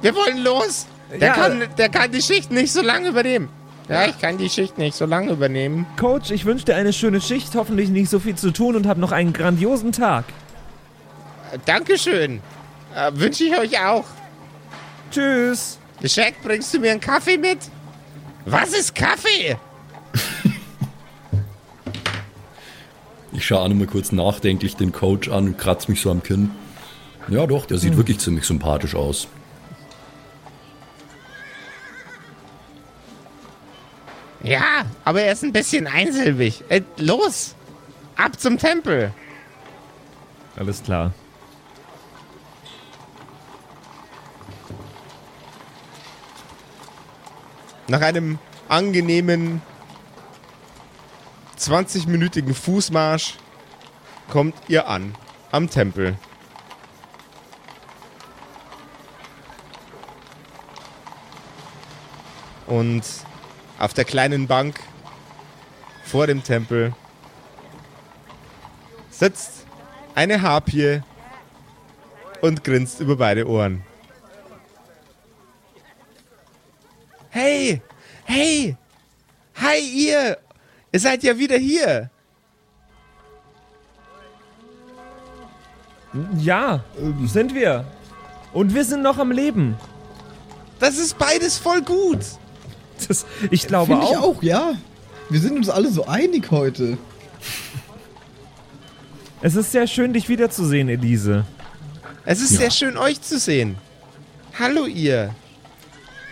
[0.00, 0.86] Wir wollen los.
[1.10, 1.34] Der, Ja.
[1.34, 3.48] kann, der kann die Schicht nicht so lange übernehmen.
[3.88, 5.86] Ja, ich kann die Schicht nicht so lange übernehmen.
[5.98, 8.98] Coach, ich wünsche dir eine schöne Schicht, hoffentlich nicht so viel zu tun und hab
[8.98, 10.24] noch einen grandiosen Tag.
[11.64, 12.40] Dankeschön.
[12.94, 14.04] Äh, Wünsche ich euch auch.
[15.10, 15.78] Tschüss.
[16.04, 17.58] Shaq, bringst du mir einen Kaffee mit?
[18.44, 19.56] Was ist Kaffee?
[23.32, 26.50] Ich schaue auch mal kurz nachdenklich den Coach an und kratze mich so am Kinn.
[27.28, 29.28] Ja, doch, der sieht wirklich ziemlich sympathisch aus.
[34.48, 36.64] Ja, aber er ist ein bisschen einsilbig.
[36.70, 37.54] Äh, los.
[38.16, 39.12] Ab zum Tempel.
[40.56, 41.12] Alles klar.
[47.88, 48.38] Nach einem
[48.68, 49.60] angenehmen
[51.58, 53.34] 20-minütigen Fußmarsch
[54.30, 55.14] kommt ihr an
[55.52, 56.16] am Tempel.
[62.66, 63.04] Und
[63.78, 64.80] auf der kleinen Bank
[66.04, 66.94] vor dem Tempel
[69.10, 69.66] sitzt
[70.14, 71.00] eine Harpie
[72.40, 73.84] und grinst über beide Ohren.
[77.30, 77.82] Hey,
[78.24, 78.76] hey,
[79.54, 80.38] hi ihr,
[80.92, 82.10] ihr seid ja wieder hier.
[86.38, 86.84] Ja,
[87.26, 87.84] sind wir.
[88.52, 89.76] Und wir sind noch am Leben.
[90.80, 92.20] Das ist beides voll gut.
[93.08, 94.36] Das, ich glaube Finde ich auch.
[94.36, 94.74] auch, ja.
[95.30, 96.98] Wir sind uns alle so einig heute.
[99.40, 101.44] Es ist sehr schön, dich wiederzusehen, Elise.
[102.24, 102.58] Es ist Ja.
[102.58, 103.76] sehr schön, euch zu sehen.
[104.58, 105.34] Hallo ihr.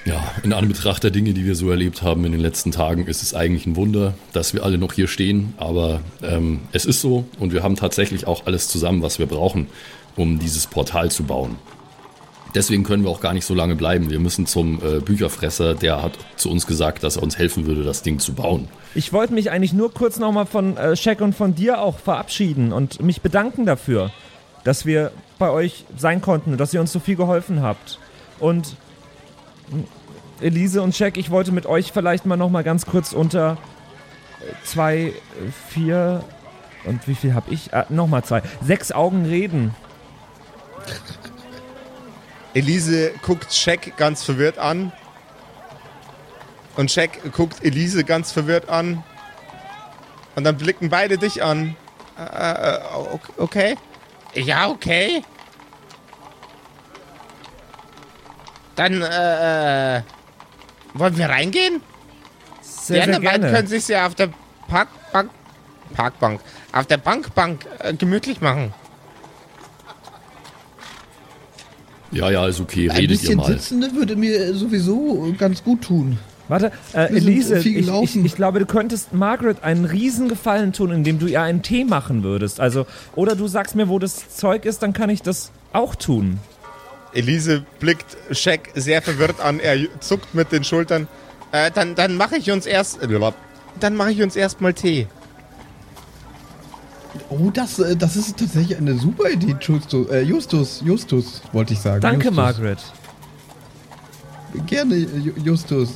[0.04, 3.22] Ja, in Anbetracht der Dinge, die wir so erlebt haben in den letzten Tagen, ist
[3.22, 5.54] es eigentlich ein Wunder, dass wir alle noch hier stehen.
[5.56, 9.66] Aber ähm, es ist so und wir haben tatsächlich auch alles zusammen, was wir brauchen,
[10.14, 11.56] um dieses Portal zu bauen.
[12.54, 14.10] Deswegen können wir auch gar nicht so lange bleiben.
[14.10, 17.84] Wir müssen zum äh, Bücherfresser, der hat zu uns gesagt, dass er uns helfen würde,
[17.84, 18.68] das Ding zu bauen.
[18.94, 22.72] Ich wollte mich eigentlich nur kurz nochmal von äh, Shaq und von dir auch verabschieden
[22.72, 24.10] und mich bedanken dafür,
[24.64, 27.98] dass wir bei euch sein konnten und dass ihr uns so viel geholfen habt.
[28.38, 28.76] Und
[29.70, 29.84] mh,
[30.40, 33.58] Elise und Shaq, ich wollte mit euch vielleicht mal nochmal ganz kurz unter
[34.40, 35.12] äh, zwei,
[35.68, 36.24] vier
[36.86, 37.72] und wie viel habe ich?
[37.72, 38.42] Äh, nochmal zwei.
[38.62, 39.74] Sechs Augen reden.
[42.56, 44.90] Elise guckt Shaq ganz verwirrt an.
[46.76, 49.02] Und Shaq guckt Elise ganz verwirrt an.
[50.36, 51.76] Und dann blicken beide dich an.
[52.18, 53.76] Äh, äh, ok- okay.
[54.32, 55.22] Ja, okay.
[58.74, 60.02] Dann, äh, äh,
[60.94, 61.82] wollen wir reingehen?
[62.62, 63.56] Sehr, Die sehr anderen beiden gerne.
[63.56, 64.30] können sich ja auf der
[64.68, 65.30] Parkbank,
[65.94, 66.40] Parkbank,
[66.72, 68.72] auf der Bankbank äh, gemütlich machen.
[72.12, 73.46] Ja, ja, ist okay, Ein redet ihr bisschen mal.
[73.52, 76.18] Sitzende würde mir sowieso ganz gut tun.
[76.48, 81.18] Warte, äh, Elise, ich, ich, ich glaube, du könntest Margaret einen riesen Gefallen tun, indem
[81.18, 82.60] du ihr einen Tee machen würdest.
[82.60, 82.86] Also,
[83.16, 86.38] oder du sagst mir, wo das Zeug ist, dann kann ich das auch tun.
[87.12, 89.58] Elise blickt Shaq sehr verwirrt an.
[89.58, 91.08] Er zuckt mit den Schultern.
[91.50, 93.00] Äh, dann dann mache ich uns erst.
[93.80, 95.06] Dann mache ich uns erstmal Tee.
[97.30, 100.08] Oh, das, äh, das ist tatsächlich eine super Idee, Justus.
[100.10, 102.00] Äh, Justus, Justus, wollte ich sagen.
[102.00, 102.36] Danke, Justus.
[102.36, 102.78] Margaret.
[104.66, 105.90] Gerne, Ju- Justus.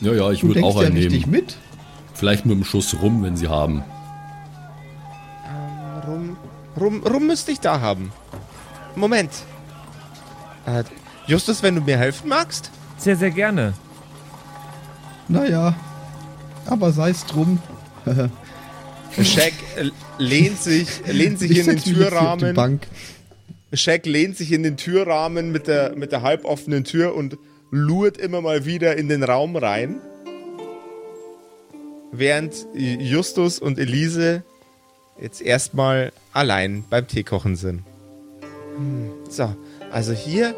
[0.00, 1.32] Ja, ja, ich würde auch ja einen richtig nehmen.
[1.44, 1.56] mit.
[2.14, 3.82] Vielleicht mit einem Schuss rum, wenn sie haben.
[6.06, 6.36] Rum,
[6.80, 8.12] rum, rum müsste ich da haben.
[8.94, 9.30] Moment.
[10.66, 10.84] Äh,
[11.26, 12.70] Justus, wenn du mir helfen magst?
[12.98, 13.74] Sehr, sehr gerne.
[15.28, 15.74] Naja,
[16.66, 17.58] aber sei es drum.
[19.22, 22.80] Shaq äh, lehnt sich, lehnt sich Ich in den Türrahmen.
[23.72, 27.38] Shaq lehnt sich in den Türrahmen mit der, mit der halboffenen Tür und
[27.70, 30.00] lurt immer mal wieder in den Raum rein.
[32.12, 34.42] Während Justus und Elise
[35.20, 37.82] jetzt erstmal allein beim Teekochen sind.
[38.76, 39.54] Hm, So,
[39.90, 40.54] also hier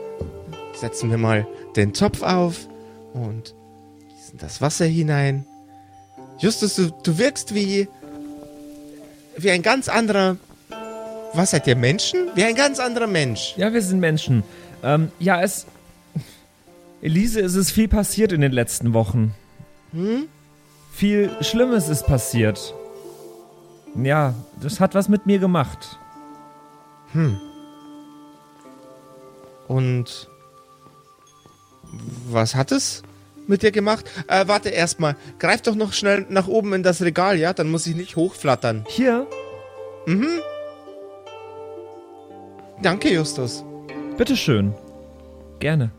[0.74, 1.46] setzen wir mal
[1.76, 2.68] den Topf auf
[3.12, 3.54] und
[4.08, 5.46] gießen das Wasser hinein.
[6.38, 7.88] Justus, du, du wirkst wie,
[9.38, 10.36] wie ein ganz anderer
[11.34, 12.30] was seid ihr Menschen?
[12.34, 13.54] Wie ein ganz anderer Mensch.
[13.56, 14.42] Ja, wir sind Menschen.
[14.82, 15.66] Ähm, ja, es.
[17.00, 19.34] Elise, es ist viel passiert in den letzten Wochen.
[19.92, 20.28] Hm?
[20.92, 22.74] Viel Schlimmes ist passiert.
[23.94, 25.98] Ja, das hat was mit mir gemacht.
[29.68, 30.28] Und
[32.28, 33.02] was hat es
[33.48, 34.04] mit dir gemacht?
[34.28, 35.16] Äh, warte erstmal.
[35.38, 37.52] Greif doch noch schnell nach oben in das Regal, ja?
[37.52, 38.84] Dann muss ich nicht hochflattern.
[38.88, 39.26] Hier,
[40.06, 40.40] Mhm.
[42.80, 43.62] Danke, Justus.
[44.16, 44.72] bitteschön.
[45.58, 45.90] Gerne.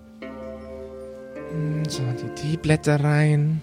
[1.88, 3.62] So, die Teeblätter rein.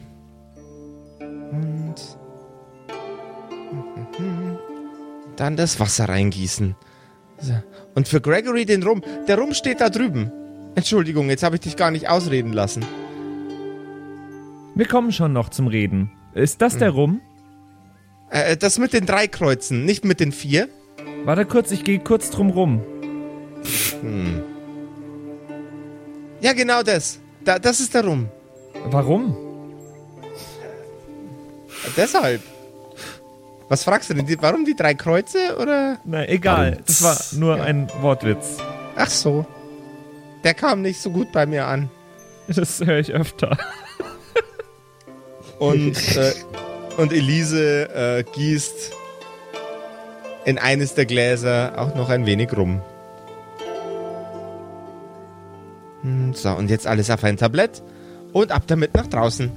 [1.50, 1.94] Und.
[5.36, 6.76] Dann das Wasser reingießen.
[7.40, 7.54] So.
[7.94, 9.02] Und für Gregory den Rum.
[9.26, 10.30] Der Rum steht da drüben.
[10.76, 12.84] Entschuldigung, jetzt habe ich dich gar nicht ausreden lassen.
[14.76, 16.10] Wir kommen schon noch zum Reden.
[16.34, 17.20] Ist das der Rum?
[18.30, 20.68] Äh, das mit den drei Kreuzen, nicht mit den vier.
[21.24, 22.82] Warte kurz, ich gehe kurz drum rum.
[26.40, 27.20] Ja, genau das.
[27.44, 28.28] Da, das ist der Rum.
[28.90, 29.34] Warum?
[31.96, 32.42] Deshalb.
[33.68, 34.26] Was fragst du denn?
[34.26, 35.98] Die- Warum die drei Kreuze oder?
[36.04, 36.72] Na, egal.
[36.72, 36.84] Warum?
[36.86, 38.58] Das war nur ein Wortwitz.
[38.94, 39.46] Ach so.
[40.44, 41.88] Der kam nicht so gut bei mir an.
[42.46, 43.56] Das höre ich öfter.
[45.58, 46.32] Und, äh,
[46.96, 48.92] und Elise äh, gießt
[50.44, 52.80] in eines der Gläser auch noch ein wenig rum.
[56.02, 57.82] Hm, So, und jetzt alles auf ein Tablett
[58.32, 59.50] und ab damit nach draußen.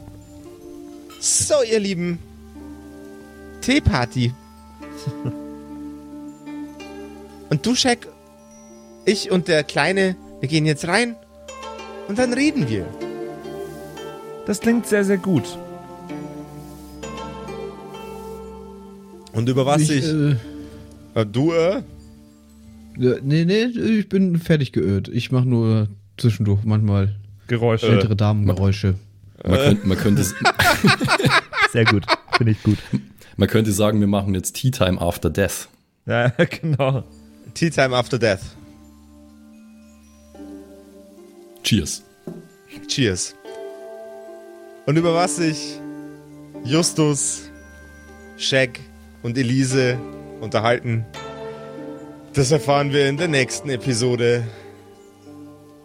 [1.19, 2.17] So, ihr Lieben.
[3.61, 4.33] Teeparty.
[7.49, 8.07] und du, Shaq,
[9.05, 11.15] ich und der Kleine, wir gehen jetzt rein
[12.07, 12.85] und dann reden wir.
[14.45, 15.59] Das klingt sehr, sehr gut.
[19.33, 20.05] Und über was ich, ich...
[20.05, 20.35] äh,
[21.15, 21.81] Äh, du, äh?
[22.95, 25.07] nee, nee, ich bin fertig geölt.
[25.07, 27.15] Ich mache nur zwischendurch manchmal
[27.47, 27.87] Geräusche.
[27.87, 28.95] ältere Damengeräusche.
[29.43, 30.23] Man, könnte, man, könnte,
[31.71, 32.05] Sehr gut.
[32.37, 32.77] Finde ich gut.
[33.37, 35.69] man könnte sagen, wir machen jetzt Tea Time After Death.
[36.05, 36.29] Ja,
[36.61, 37.03] genau.
[37.53, 38.41] Tea Time After Death.
[41.63, 42.03] Cheers.
[42.87, 43.35] Cheers.
[44.85, 45.79] Und über was sich
[46.65, 47.49] Justus,
[48.37, 48.79] Shaq
[49.23, 49.97] und Elise
[50.41, 51.05] unterhalten,
[52.33, 54.43] das erfahren wir in der nächsten Episode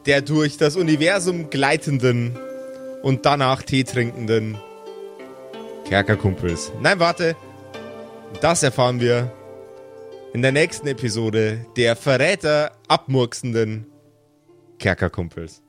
[0.06, 2.36] der durch das Universum gleitenden
[3.02, 4.58] und danach Tee trinkenden
[5.86, 6.72] Kerkerkumpels.
[6.80, 7.36] Nein, warte.
[8.40, 9.32] Das erfahren wir
[10.32, 13.86] in der nächsten Episode der Verräter abmurksenden
[14.78, 15.62] Kerkerkumpels.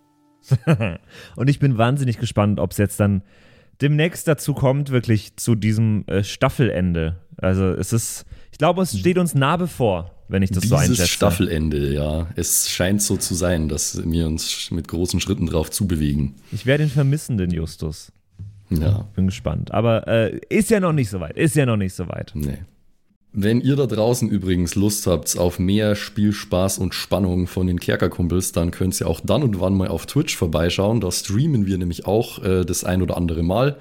[1.35, 3.23] Und ich bin wahnsinnig gespannt, ob es jetzt dann
[3.81, 7.17] demnächst dazu kommt, wirklich zu diesem äh, Staffelende.
[7.37, 10.91] Also es ist, ich glaube, es steht uns nah bevor, wenn ich das so Dieses
[10.91, 11.07] einschätze.
[11.07, 12.27] Staffelende, ja.
[12.35, 16.35] Es scheint so zu sein, dass wir uns mit großen Schritten drauf zubewegen.
[16.51, 18.11] Ich werde ihn vermissen, den Justus.
[18.69, 19.07] Ja.
[19.15, 19.71] Bin gespannt.
[19.71, 21.37] Aber äh, ist ja noch nicht so weit.
[21.37, 22.31] Ist ja noch nicht so weit.
[22.33, 22.59] Nee.
[23.37, 28.53] Wenn ihr da draußen übrigens Lust habt auf mehr Spielspaß und Spannung von den Kerkerkumpels,
[28.53, 31.01] dann könnt ihr auch dann und wann mal auf Twitch vorbeischauen.
[31.01, 33.75] Da streamen wir nämlich auch äh, das ein oder andere Mal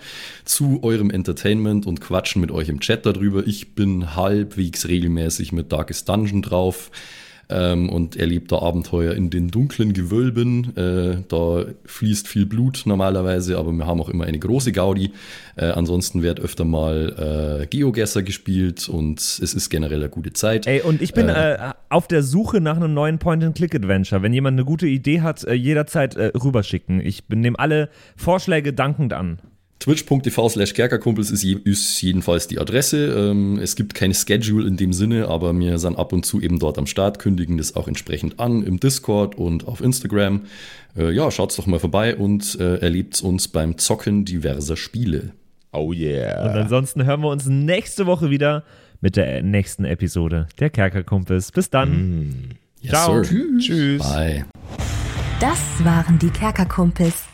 [0.44, 3.46] zu eurem Entertainment und quatschen mit euch im Chat darüber.
[3.46, 6.90] Ich bin halbwegs regelmäßig mit Darkest Dungeon drauf
[7.48, 10.76] ähm, und erlebt da Abenteuer in den dunklen Gewölben.
[10.76, 15.12] Äh, da fließt viel Blut normalerweise, aber wir haben auch immer eine große Gaudi.
[15.56, 20.66] Äh, ansonsten wird öfter mal äh, Geogesser gespielt und es ist generell eine gute Zeit.
[20.66, 24.22] Ey, und ich bin äh, auf der Suche nach einem neuen Point-and-Click-Adventure.
[24.22, 27.00] Wenn jemand eine gute Idee hat, äh, jederzeit äh, rüberschicken.
[27.00, 29.38] Ich nehme alle Vorschläge dankend an.
[29.84, 33.04] Twitch.tv slash Kerkerkumpels ist, je, ist jedenfalls die Adresse.
[33.14, 36.58] Ähm, es gibt keine Schedule in dem Sinne, aber wir sind ab und zu eben
[36.58, 40.44] dort am Start, kündigen das auch entsprechend an im Discord und auf Instagram.
[40.96, 45.32] Äh, ja, schaut's doch mal vorbei und äh, erlebt uns beim Zocken diverser Spiele.
[45.70, 46.42] Oh yeah.
[46.42, 48.64] Und ansonsten hören wir uns nächste Woche wieder
[49.02, 51.52] mit der nächsten Episode der Kerkerkumpels.
[51.52, 52.54] Bis dann.
[52.80, 53.22] Yes, Ciao.
[53.22, 53.58] Sir.
[53.58, 54.02] Tschüss.
[54.02, 54.46] Bye.
[55.40, 57.33] Das waren die Kerkerkumpels.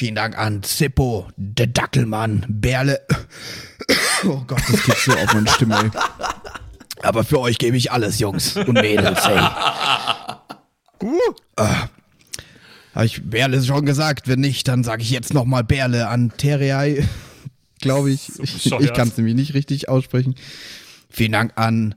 [0.00, 3.02] Vielen Dank an Zippo, der Dackelmann, Berle.
[4.24, 5.90] Oh Gott, das geht so auf meine Stimme.
[7.02, 9.38] Aber für euch gebe ich alles, Jungs und Mädels, hey.
[11.02, 11.18] Uh.
[11.56, 11.88] Ah.
[12.94, 14.26] Habe ich Berle schon gesagt?
[14.26, 17.06] Wenn nicht, dann sage ich jetzt nochmal Berle an Terrei.
[17.82, 18.32] Glaube ich.
[18.32, 18.42] So
[18.78, 20.34] ich ich kann es nämlich nicht richtig aussprechen.
[21.10, 21.94] Vielen Dank an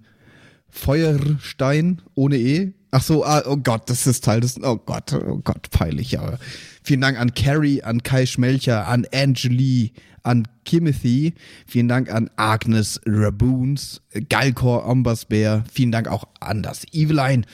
[0.69, 2.73] Feuerstein ohne E.
[2.95, 4.61] Ach so, ah, oh Gott, das ist Teil des.
[4.61, 6.37] Oh Gott, oh Gott, peinlich, aber.
[6.83, 11.33] Vielen Dank an Carrie, an Kai Schmelcher, an Angeli, an Kimothy.
[11.65, 15.63] Vielen Dank an Agnes Raboons, Galkor Ombasbär.
[15.73, 17.45] Vielen Dank auch an das Eveline,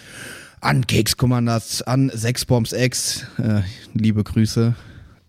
[0.60, 3.26] an Cakes Commanders, an Sexbombs X.
[3.38, 3.62] Äh,
[3.94, 4.76] liebe Grüße.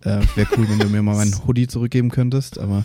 [0.03, 2.85] Äh, Wäre cool, wenn du mir mal meinen Hoodie zurückgeben könntest, aber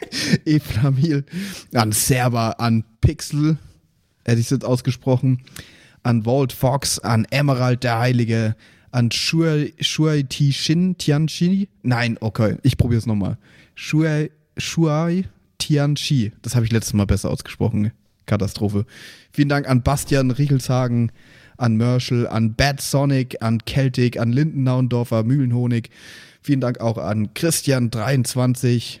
[0.44, 1.24] Eflamil,
[1.74, 3.58] an Server, an Pixel,
[4.24, 5.42] hätte ich es jetzt ausgesprochen,
[6.02, 8.56] an Walt Fox, an Emerald der Heilige,
[8.90, 11.68] an Shuai, Shuai Tishin Tianchi.
[11.82, 13.38] Nein, okay, ich probiere es nochmal.
[13.74, 15.24] Shuai, Shuai
[15.58, 16.32] Tianchi.
[16.42, 17.92] Das habe ich letztes Mal besser ausgesprochen.
[18.26, 18.86] Katastrophe.
[19.32, 21.10] Vielen Dank an Bastian Riechelshagen,
[21.56, 25.90] an Merschel, an Bad Sonic, an Celtic, an Lindennaundorfer, Mühlenhonig.
[26.42, 29.00] Vielen Dank auch an Christian23.